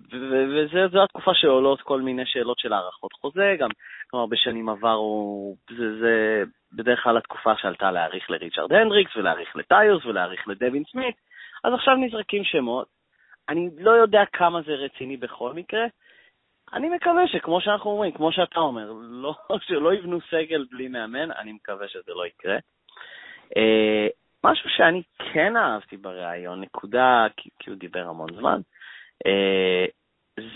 [0.74, 3.70] וזו התקופה שעולות כל מיני שאלות של הערכות חוזה, גם,
[4.10, 6.44] כלומר, בשנים עברו, זה, זה
[6.74, 11.16] בדרך כלל התקופה שעלתה להעריך לריצ'רד הנדריקס, ולהעריך לטיוס, ולהעריך לדווין סמית,
[11.64, 12.88] אז עכשיו נזרקים שמות.
[13.50, 15.86] אני לא יודע כמה זה רציני בכל מקרה.
[16.74, 19.34] אני מקווה שכמו שאנחנו אומרים, כמו שאתה אומר, לא,
[19.68, 22.58] שלא יבנו סגל בלי מאמן, אני מקווה שזה לא יקרה.
[23.46, 24.10] Uh,
[24.44, 25.04] משהו שאני
[25.34, 28.79] כן אהבתי בריאיון, נקודה, כי, כי הוא דיבר המון זמן, אה,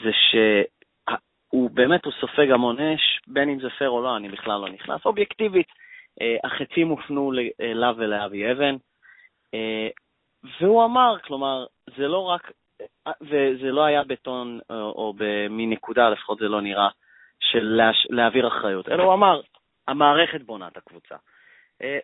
[0.03, 4.61] זה שהוא באמת, הוא סופג המון אש, בין אם זה פייר או לא, אני בכלל
[4.61, 5.05] לא נכנס.
[5.05, 5.67] אובייקטיבית,
[6.21, 8.75] אה, החצים הופנו אליו ולאבי אבן,
[9.53, 9.87] אה,
[10.59, 11.65] והוא אמר, כלומר,
[11.97, 12.51] זה לא רק,
[13.21, 16.89] וזה לא היה בטון או במין נקודה, לפחות זה לא נראה,
[17.39, 19.41] של להעביר אחריות, אלא הוא אמר,
[19.87, 21.15] המערכת בונה את הקבוצה.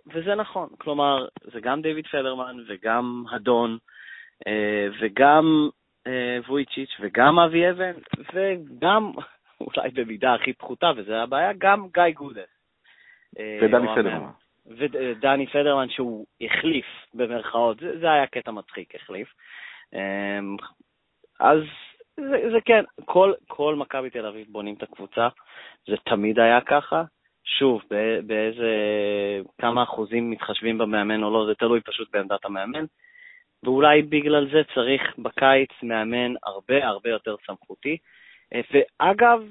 [0.08, 3.78] וזה נכון, כלומר, זה גם דיוויד פלרמן וגם הדון,
[5.00, 5.79] וגם אה,
[6.48, 7.94] וויצ'יץ' וגם אבי אבן,
[8.34, 9.12] וגם,
[9.62, 12.50] אולי במידה הכי פחותה, וזו הבעיה, גם גיא גודס.
[13.40, 14.30] אה, ודני פדרמן.
[14.68, 19.34] ודני פדרמן שהוא החליף, במרכאות, זה, זה היה קטע מצחיק, החליף.
[19.94, 20.40] אה,
[21.40, 21.60] אז
[22.18, 25.28] זה, זה כן, כל, כל מכבי תל אביב בונים את הקבוצה,
[25.88, 27.04] זה תמיד היה ככה.
[27.44, 27.82] שוב,
[28.26, 28.72] באיזה,
[29.62, 32.86] כמה אחוזים מתחשבים במאמן או לא, זה תלוי פשוט בעמדת המאמן.
[33.64, 37.98] ואולי בגלל זה צריך בקיץ מאמן הרבה הרבה יותר סמכותי.
[38.54, 39.44] אה, ואגב,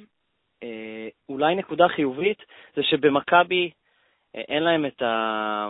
[0.62, 2.38] אה, אולי נקודה חיובית
[2.76, 3.70] זה שבמכבי
[4.36, 5.68] אה, אין להם את ה...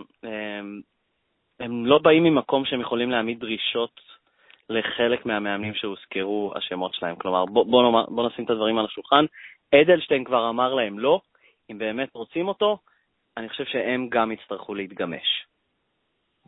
[1.60, 4.00] הם לא באים ממקום שהם יכולים להעמיד דרישות
[4.70, 7.16] לחלק מהמאמנים שהוזכרו השמות שלהם.
[7.16, 9.24] כלומר, בוא, בוא, נאמר, בוא נשים את הדברים על השולחן.
[9.74, 11.20] אדלשטיין כבר אמר להם לא,
[11.70, 12.78] אם באמת רוצים אותו,
[13.36, 15.46] אני חושב שהם גם יצטרכו להתגמש.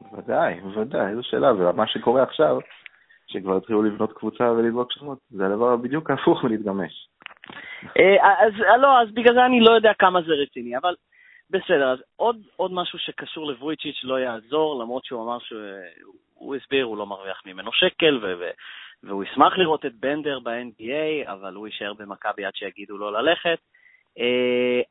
[0.01, 2.59] בוודאי, בוודאי, איזו שאלה, ומה שקורה עכשיו,
[3.27, 7.09] שכבר התחילו לבנות קבוצה ולזרוק שמות, זה הדבר בדיוק ההפוך מלהתגמש.
[7.99, 10.95] אה, אז לא, אז בגלל זה אני לא יודע כמה זה רציני, אבל
[11.51, 16.97] בסדר, אז עוד, עוד משהו שקשור לבויצ'יץ' לא יעזור, למרות שהוא אמר שהוא הסביר, הוא
[16.97, 18.51] לא מרוויח ממנו שקל, ו, ו,
[19.03, 23.59] והוא ישמח לראות את בנדר ב-NBA, אבל הוא יישאר במכבי עד שיגידו לו ללכת.
[24.21, 24.23] Uh,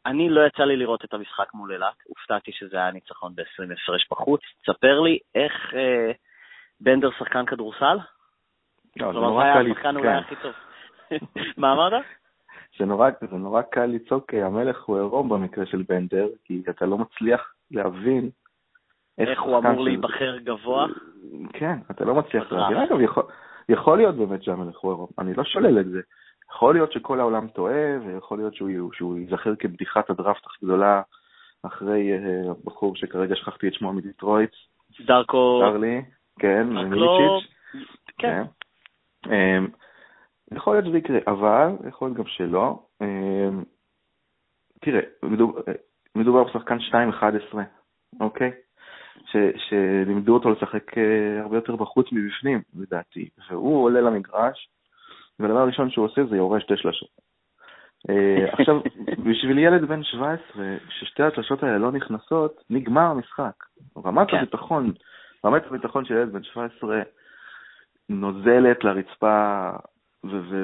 [0.06, 4.08] אני לא יצא לי לראות את המשחק מול אילת, הופתעתי שזה היה ניצחון ב-20 הפרש
[4.12, 4.42] בחוץ.
[4.62, 6.16] תספר לי איך uh,
[6.82, 7.98] בנדר שחקן כדורסל?
[8.98, 10.04] לא, זה נורא קל לצעוק.
[10.04, 11.18] כן.
[11.62, 12.04] מה אמרת?
[12.80, 16.98] זה נורא, זה נורא קל לצעוק, המלך הוא עירום במקרה של בנדר, כי אתה לא
[16.98, 18.30] מצליח להבין
[19.18, 19.84] איך, הוא אמור.
[19.84, 20.88] להיבחר גבוה.
[21.54, 22.78] כן, אתה לא מצליח להבין.
[22.78, 23.24] אגב, יכול,
[23.70, 26.00] יכול להיות באמת שהמלך הוא עירום, אני לא שולל את זה.
[26.52, 31.02] יכול להיות שכל העולם טועה, ויכול להיות שהוא, שהוא ייזכר כבדיחת הדראפט הגדולה
[31.64, 34.52] אחרי uh, בחור שכרגע שכחתי את שמו מדיטרויט.
[35.06, 35.62] דארקו...
[35.64, 36.02] דרלי,
[36.40, 37.52] כן, מיליצ'יץ'.
[38.18, 38.44] כן.
[39.26, 39.30] Um,
[40.52, 42.80] יכול להיות שזה יקרה, אבל יכול להיות גם שלא.
[43.04, 43.06] Um,
[44.82, 45.62] תראה, מדובר,
[46.16, 46.78] מדובר בשחקן
[47.52, 47.58] 2-11,
[48.20, 48.52] אוקיי?
[49.26, 53.30] ש, שלימדו אותו לשחק uh, הרבה יותר בחוץ מבפנים, לדעתי.
[53.50, 54.70] והוא עולה למגרש,
[55.40, 57.10] והדבר הראשון שהוא עושה זה יורה שתי שלשות.
[58.10, 58.80] אה, עכשיו,
[59.24, 63.54] בשביל ילד בן 17, ששתי השלשות האלה לא נכנסות, נגמר המשחק.
[64.06, 64.38] רמת כן.
[64.38, 64.92] הביטחון,
[65.46, 67.02] רמת הביטחון של ילד בן 17
[68.10, 69.70] נוזלת לרצפה,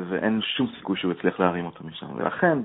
[0.09, 2.15] ואין שום סיכוי שהוא יצליח להרים אותה משם.
[2.15, 2.57] ולכן,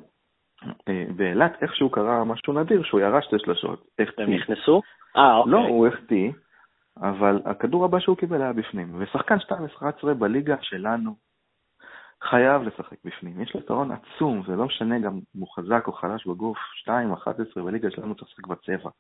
[0.89, 3.87] אה, באילת איכשהו קרה משהו נדיר, שהוא ירה שתי שלשות.
[4.19, 4.83] הם נכנסו?
[5.17, 5.53] אה, אוקיי.
[5.53, 6.33] לא, הוא החטיא,
[6.97, 11.30] אבל הכדור הבא שהוא קיבל היה בפנים, ושחקן 2-11 בליגה שלנו
[12.23, 13.41] חייב לשחק בפנים.
[13.41, 17.63] יש לו יתרון עצום, זה לא משנה גם אם הוא חזק או חלש בגוף, 2-11
[17.65, 18.91] בליגה שלנו לשחק בצבע,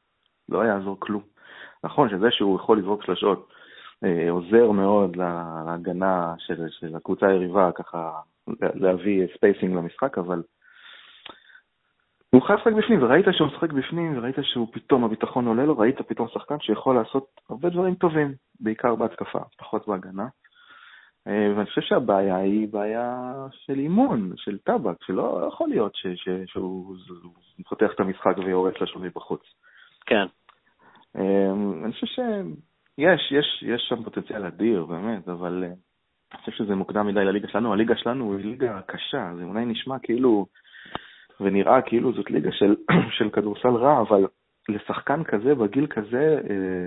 [0.49, 1.23] לא יעזור כלום.
[1.85, 3.49] נכון שזה שהוא יכול לזרוק שלשות
[4.05, 8.11] אה, עוזר מאוד להגנה של, של הקבוצה היריבה, ככה
[8.61, 10.43] להביא spacing למשחק, אבל
[12.31, 16.01] הוא חייב לשחק בפנים, וראית שהוא משחק בפנים, וראית שהוא פתאום, הביטחון עולה לו, ראית
[16.01, 20.27] פתאום שחקן שיכול לעשות הרבה דברים טובים, בעיקר בהתקפה, פחות בהגנה.
[21.27, 26.29] אה, ואני חושב שהבעיה היא בעיה של אימון, של טבק, שלא יכול להיות ש, ש,
[26.47, 26.97] שהוא
[27.69, 29.41] פותח את המשחק ויורד לשון מבחוץ.
[30.07, 30.27] כן.
[31.17, 31.51] אה,
[31.85, 35.73] אני חושב שיש, יש, יש שם פוטנציאל אדיר, באמת, אבל אה,
[36.33, 37.73] אני חושב שזה מוקדם מדי לליגה שלנו.
[37.73, 40.47] הליגה שלנו היא ליגה קשה, זה אולי נשמע כאילו,
[41.41, 42.77] ונראה כאילו זאת ליגה של,
[43.19, 44.27] של כדורסל רע, אבל
[44.69, 46.41] לשחקן כזה, בגיל כזה,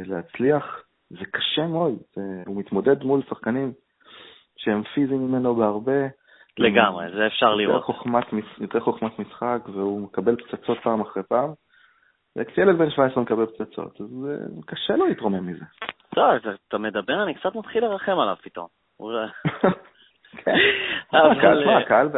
[0.06, 1.98] להצליח, זה קשה מאוד.
[2.16, 3.74] זה, הוא מתמודד מול שחקנים
[4.58, 6.08] שהם פיזיים ממנו בהרבה.
[6.58, 7.76] לגמרי, זה אפשר לראות.
[7.76, 8.26] יותר חוכמת,
[8.60, 11.54] יותר חוכמת משחק, והוא מקבל פצצות פעם אחרי פעם.
[12.36, 14.30] וכשילד בן 17 מקבל פצצות, אז
[14.66, 15.66] קשה לו להתרומם מזה.
[16.18, 16.24] לא,
[16.68, 18.68] אתה מדבר, אני קצת מתחיל לרחם עליו פתאום.
[20.38, 20.56] כן.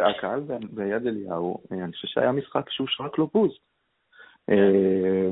[0.02, 3.58] הקהל ביד אליהו, אני חושב שהיה משחק שהוא שרק לו בוז.
[4.50, 5.28] אה,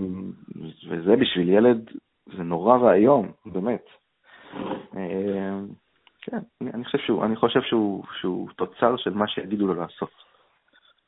[0.88, 1.90] וזה בשביל ילד,
[2.36, 3.84] זה נורא ואיום, באמת.
[6.24, 10.10] כן, אני חושב שהוא, אני חושב שהוא, שהוא תוצר של מה שיגידו לו לעשות.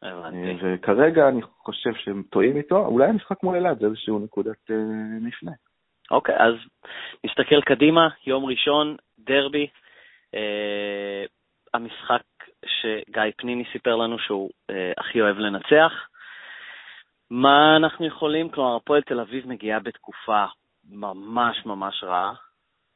[0.02, 0.36] הבנתי.
[0.36, 4.76] אה, וכרגע אני חושב שהם טועים איתו, אולי המשחק מול אלעד זה איזשהו נקודת אה,
[5.20, 5.52] מפנה.
[6.10, 6.54] אוקיי, אז
[7.24, 9.66] נסתכל קדימה, יום ראשון, דרבי.
[10.34, 11.24] אה,
[11.74, 12.22] המשחק
[12.66, 15.92] שגיא פניני סיפר לנו שהוא אה, הכי אוהב לנצח.
[17.30, 20.44] מה אנחנו יכולים, כלומר, הפועל תל אביב מגיעה בתקופה
[20.90, 22.34] ממש ממש רעה.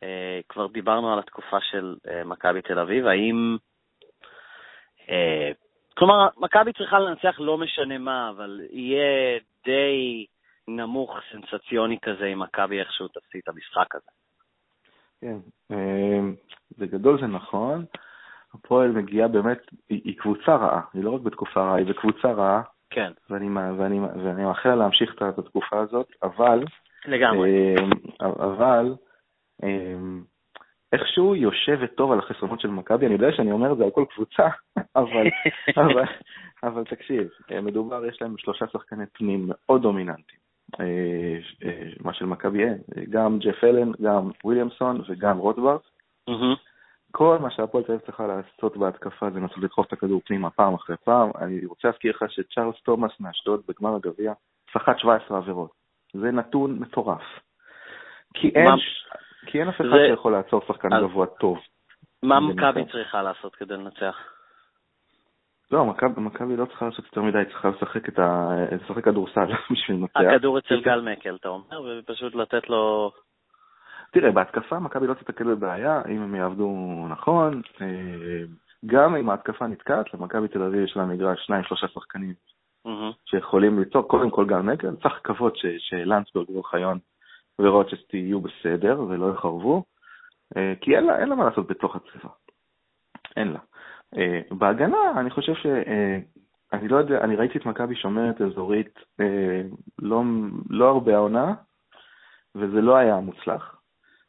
[0.03, 3.57] אה, כבר דיברנו על התקופה של אה, מכבי תל אביב, האם...
[5.11, 5.51] אה,
[5.96, 10.26] כלומר, מכבי צריכה לנצח לא משנה מה, אבל יהיה די
[10.68, 14.11] נמוך, סנסציוני כזה, אם מכבי איכשהו תפסיד את המשחק הזה.
[15.20, 15.36] כן,
[16.78, 17.84] בגדול זה נכון.
[18.55, 22.62] הפועל מגיעה באמת, היא, היא קבוצה רעה, היא לא רק בתקופה רעה, היא בקבוצה רעה.
[22.90, 23.12] כן.
[23.30, 23.48] ואני,
[23.78, 26.64] ואני, ואני מאחל להמשיך את התקופה הזאת, אבל...
[27.07, 27.74] לגמרי.
[28.20, 28.94] אבל
[30.93, 33.91] איכשהו היא יושבת טוב על החסרונות של מכבי, אני יודע שאני אומר את זה על
[33.91, 34.49] כל קבוצה,
[34.97, 35.27] אבל,
[35.85, 36.05] אבל,
[36.63, 37.29] אבל תקשיב,
[37.63, 40.41] מדובר, יש להם שלושה שחקני פנים מאוד דומיננטיים,
[40.81, 40.87] אה,
[41.65, 42.79] אה, מה של מכבי אין,
[43.11, 45.83] גם ג'ף אלן, גם וויליאמסון וגם רוטברט.
[47.13, 50.75] כל מה שהפועל תל אביב צריכה לעשות בהתקפה זה לנסות לדחוף את הכדור פנימה פעם
[50.75, 51.31] אחרי פעם.
[51.41, 54.33] אני רוצה להזכיר לך שצ'ארלס תומאס מאשדוד בגמר הגביע
[54.73, 55.71] סחט 17 עבירות.
[56.13, 57.23] זה נתון מטורף.
[58.35, 58.69] כי אין,
[59.51, 60.07] כי אין אף אחד זה...
[60.11, 61.03] שיכול לעצור שחקן אז...
[61.03, 61.59] גבוה טוב.
[62.22, 64.16] מה מכבי צריכה לעשות כדי לנצח?
[65.70, 65.84] לא,
[66.16, 68.48] מכבי לא צריכה לעשות יותר מדי, היא צריכה לשחק את ה...
[68.72, 70.16] לשחק כדורסל בשביל לנצח.
[70.16, 73.12] הכדור אצל גל מקל, אתה אומר, ופשוט לתת לו...
[74.12, 77.62] תראה, בהתקפה מכבי לא תתקל בבעיה, אם הם יעבדו נכון.
[77.80, 77.86] אה,
[78.86, 82.34] גם אם ההתקפה נתקעת, למכבי תל אביב יש לה מגרש שניים, שלושה שחקנים
[83.24, 86.98] שיכולים ליצור, קודם כל גל מקל, צריך לקוות שלנסברג ואוחיון
[87.63, 89.85] ורוצ'סטי יהיו בסדר ולא יחרבו,
[90.57, 92.31] אה, כי אין לה, אין לה מה לעשות בתוך הצבע.
[93.37, 93.59] אין לה.
[94.17, 95.67] אה, בהגנה, אני חושב ש...
[95.67, 96.19] אה,
[96.73, 98.99] אני לא יודע, אני ראיתי את מכבי שומרת אזורית
[100.03, 100.23] לא,
[100.71, 101.55] לא הרבה העונה,
[102.55, 103.77] וזה לא היה מוצלח.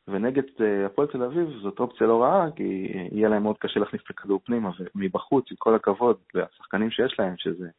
[0.07, 0.43] ונגד
[0.85, 4.39] הפועל תל אביב זאת אופציה לא רעה, כי יהיה להם מאוד קשה להכניס את הכדור
[4.45, 7.69] פנימה, ומבחוץ, עם כל הכבוד לשחקנים שיש להם, שזה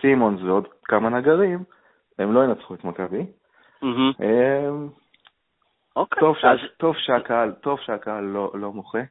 [0.00, 1.64] סימונס ועוד כמה נגרים,
[2.18, 3.26] הם לא ינצחו את מכבי.
[3.82, 4.88] אמ,
[5.96, 6.22] אוקיי.
[6.78, 9.02] טוב שהקהל, טוב שהקהל לא, לא מוחה,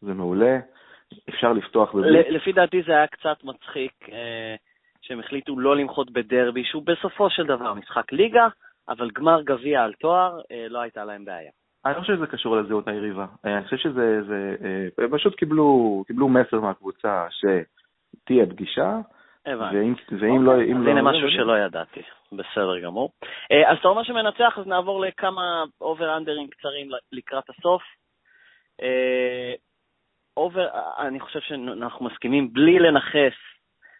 [0.00, 0.58] זה מעולה,
[1.28, 2.26] אפשר לפתוח בבית.
[2.28, 4.54] לפי דעתי זה היה קצת מצחיק אה,
[5.02, 8.48] שהם החליטו לא למחות בדרבי, שהוא בסופו של דבר משחק ליגה,
[8.88, 11.50] אבל גמר גביע על תואר, אה, לא הייתה להם בעיה.
[11.84, 13.26] אני לא חושב שזה קשור לזהות היריבה.
[13.46, 14.56] אה, אני חושב שזה, זה,
[15.10, 18.98] פשוט קיבלו, קיבלו מסר מהקבוצה שתהיה פגישה,
[19.46, 19.76] הבנתי.
[19.76, 20.52] ואם, ואם לא...
[20.52, 23.10] אוקיי, אז הנה לא משהו שלא ידעתי, בסדר גמור.
[23.52, 27.82] אה, אז אתה אומר שמנצח, אז נעבור לכמה over-under ים קצרים לקראת הסוף.
[30.36, 33.36] over, אה, אני חושב שאנחנו מסכימים, בלי לנכס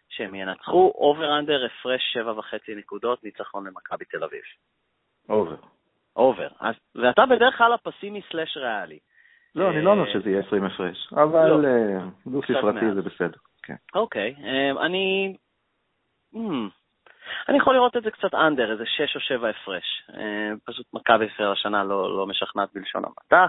[0.09, 4.43] שהם ינצחו, over-under הפרש שבע וחצי נקודות, ניצחון למכבי תל אביב.
[5.29, 5.57] over.
[6.17, 6.49] over.
[6.95, 8.99] ואתה בדרך כלל הפסימי slash ריאלי.
[9.55, 12.01] לא, אני לא אומר שזה יהיה 20 הפרש, אבל לא.
[12.27, 13.39] דו-ספרתי זה בסדר.
[13.65, 13.75] כן.
[13.95, 15.37] אוקיי, אמ, אני...
[16.35, 16.69] אמ,
[17.49, 19.85] אני יכול לראות את זה קצת under, איזה 6 או 7 הפרש.
[20.17, 23.47] אה, פשוט מכבי ישראל השנה לא, לא משכנעת בלשון המעטה.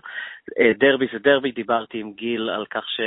[0.60, 3.02] אה, דרבי זה דרבי, דיברתי עם גיל על כך ש...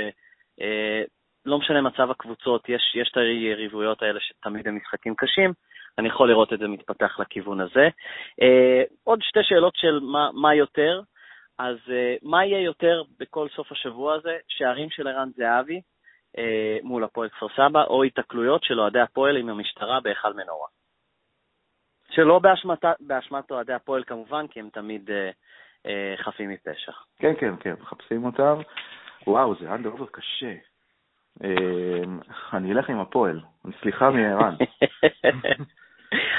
[1.47, 5.53] לא משנה מצב הקבוצות, יש, יש את היריבויות האלה שתמיד הם משחקים קשים,
[5.99, 7.89] אני יכול לראות את זה מתפתח לכיוון הזה.
[9.05, 11.01] עוד שתי שאלות של מה, מה יותר.
[11.59, 11.77] אז
[12.23, 14.37] מה יהיה יותר בכל סוף השבוע הזה?
[14.49, 15.81] שערים של ערן זהבי אה,
[16.83, 20.69] מול הפועל כפר סבא, או התקלויות של אוהדי הפועל עם המשטרה בהיכל מנורה.
[22.11, 25.31] שלא באשמת, באשמת אוהדי הפועל כמובן, כי הם תמיד אה,
[25.87, 26.93] אה, חפים מפשע.
[27.19, 28.61] כן, כן, כן, מחפשים אותם.
[29.27, 30.55] וואו, זה אנדר אובר קשה.
[31.45, 32.03] אה,
[32.53, 33.41] אני אלך עם הפועל,
[33.81, 34.55] סליחה מערן.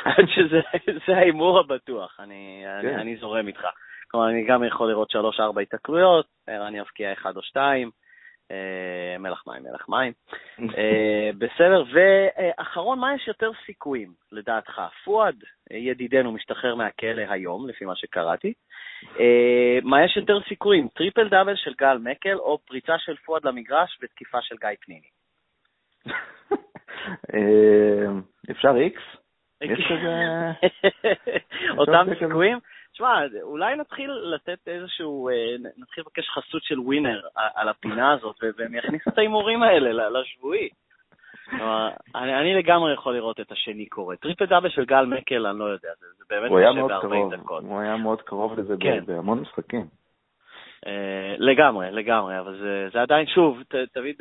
[0.05, 2.87] עד שזה ההימור הבטוח, אני, כן.
[2.87, 3.67] אני, אני זורם איתך.
[4.11, 7.91] כלומר, אני גם יכול לראות 3-4 התקלויות, ערן יבקיע 1 או 2, אה,
[9.19, 10.13] מלח מים, מלח מים.
[10.77, 14.81] אה, בסדר, ואחרון, מה יש יותר סיכויים לדעתך?
[15.03, 15.35] פואד,
[15.71, 18.53] ידידנו, משתחרר מהכלא היום, לפי מה שקראתי.
[19.19, 23.99] אה, מה יש יותר סיכויים, triple double של גל מקל או פריצה של פואד למגרש
[24.01, 25.07] ותקיפה של גיא פניני?
[28.51, 29.01] אפשר איקס?
[31.77, 32.59] אותם סיכויים?
[32.99, 38.75] תשמע, אולי נתחיל לתת איזשהו, אה, נתחיל לבקש חסות של ווינר על הפינה הזאת, והם
[38.75, 40.69] יכניסו את ההימורים האלה לשבועי.
[42.15, 44.15] אני, אני לגמרי יכול לראות את השני קורה.
[44.15, 47.63] triple double של גל מקל, אני לא יודע, זה, זה באמת קשה ב-40 דקות.
[47.63, 49.05] הוא היה מאוד קרוב לזה כן.
[49.05, 49.85] בהמון משחקים.
[50.85, 50.89] Uh,
[51.37, 54.15] לגמרי, לגמרי, אבל זה, זה עדיין, שוב, ת, תמיד,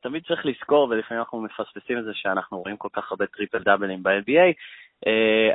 [0.00, 3.91] תמיד צריך לזכור, ולפעמים אנחנו מפספסים את זה שאנחנו רואים כל כך הרבה triple double
[3.91, 4.50] ים ב-NBA, אה,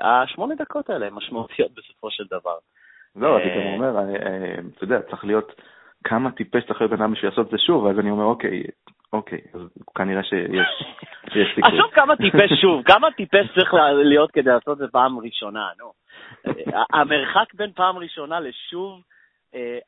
[0.01, 2.57] השמונה דקות האלה הן משמעותיות בסופו של דבר.
[3.15, 5.61] לא, אני גם אה, אומר, אה, אתה יודע, צריך להיות
[6.03, 8.63] כמה טיפש צריך להיות אדם בשביל לעשות את זה שוב, ואז אני אומר, אוקיי,
[9.13, 9.61] אוקיי, אז
[9.95, 11.73] כנראה שיש סיכוי.
[11.73, 13.73] עזוב כמה טיפש שוב, כמה טיפש צריך
[14.03, 15.91] להיות כדי לעשות את זה פעם ראשונה, נו.
[16.93, 19.01] המרחק בין פעם ראשונה לשוב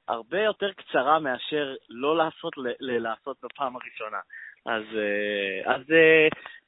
[0.07, 4.17] הרבה יותר קצרה מאשר לא לעשות לעשות בפעם הראשונה.
[4.65, 4.83] אז,
[5.65, 5.81] אז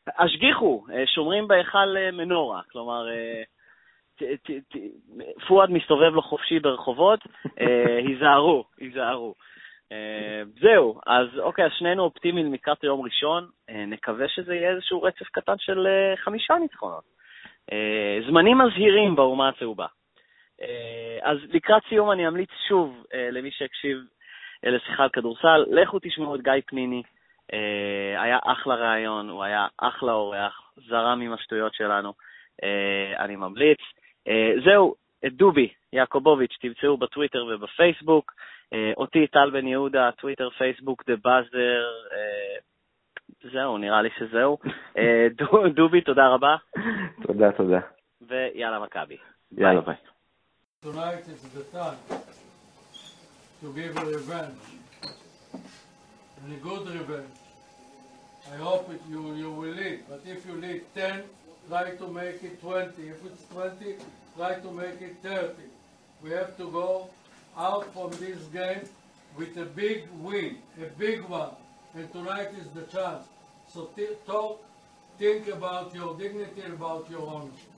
[0.08, 3.44] השגיחו, אה, שומרים בהיכל אה, מנורה, כלומר, אה,
[5.48, 7.20] פואד מסתובב לו חופשי ברחובות,
[8.08, 9.36] היזהרו, היזהרו.
[10.60, 13.48] זהו, אז אוקיי, אז שנינו אופטימיים לקראת יום ראשון,
[13.88, 17.04] נקווה שזה יהיה איזשהו רצף קטן של חמישה ניצחונות.
[18.28, 19.86] זמנים מזהירים באומה הצהובה.
[21.22, 23.98] אז לקראת סיום אני אמליץ שוב למי שהקשיב
[24.64, 27.04] לשיחה על כדורסל, לכו תשמעו את גיא פניני,
[28.18, 32.14] היה אחלה ראיון, הוא היה אחלה אורח, זרם עם השטויות שלנו,
[32.64, 33.80] אה, אני ממליץ.
[34.28, 38.34] אה, זהו, את דובי יעקובוביץ' תמצאו בטוויטר ובפייסבוק,
[38.98, 41.84] אותי טל בן יהודה, טוויטר, פייסבוק, דה באזר,
[43.52, 44.58] זהו, נראה לי שזהו.
[45.76, 46.56] דובי, תודה רבה.
[47.24, 47.80] תודה, תודה.
[48.22, 49.18] ויאללה, מכבי.
[49.58, 49.96] יאללה, ביי.
[50.84, 51.98] Tonight is the time
[53.62, 54.83] to give revenge.
[56.44, 57.36] And a good revenge.
[58.52, 61.24] I hope it, you, you will lead, but if you lead 10,
[61.70, 63.02] try to make it 20.
[63.02, 63.96] If it's 20,
[64.36, 65.54] try to make it 30.
[66.22, 67.10] We have to go
[67.58, 68.82] out from this game
[69.38, 71.52] with a big win, a big one.
[71.96, 73.26] And tonight is the chance.
[73.74, 73.90] So
[74.26, 74.64] talk,
[75.18, 77.73] think about your dignity, about your ownership.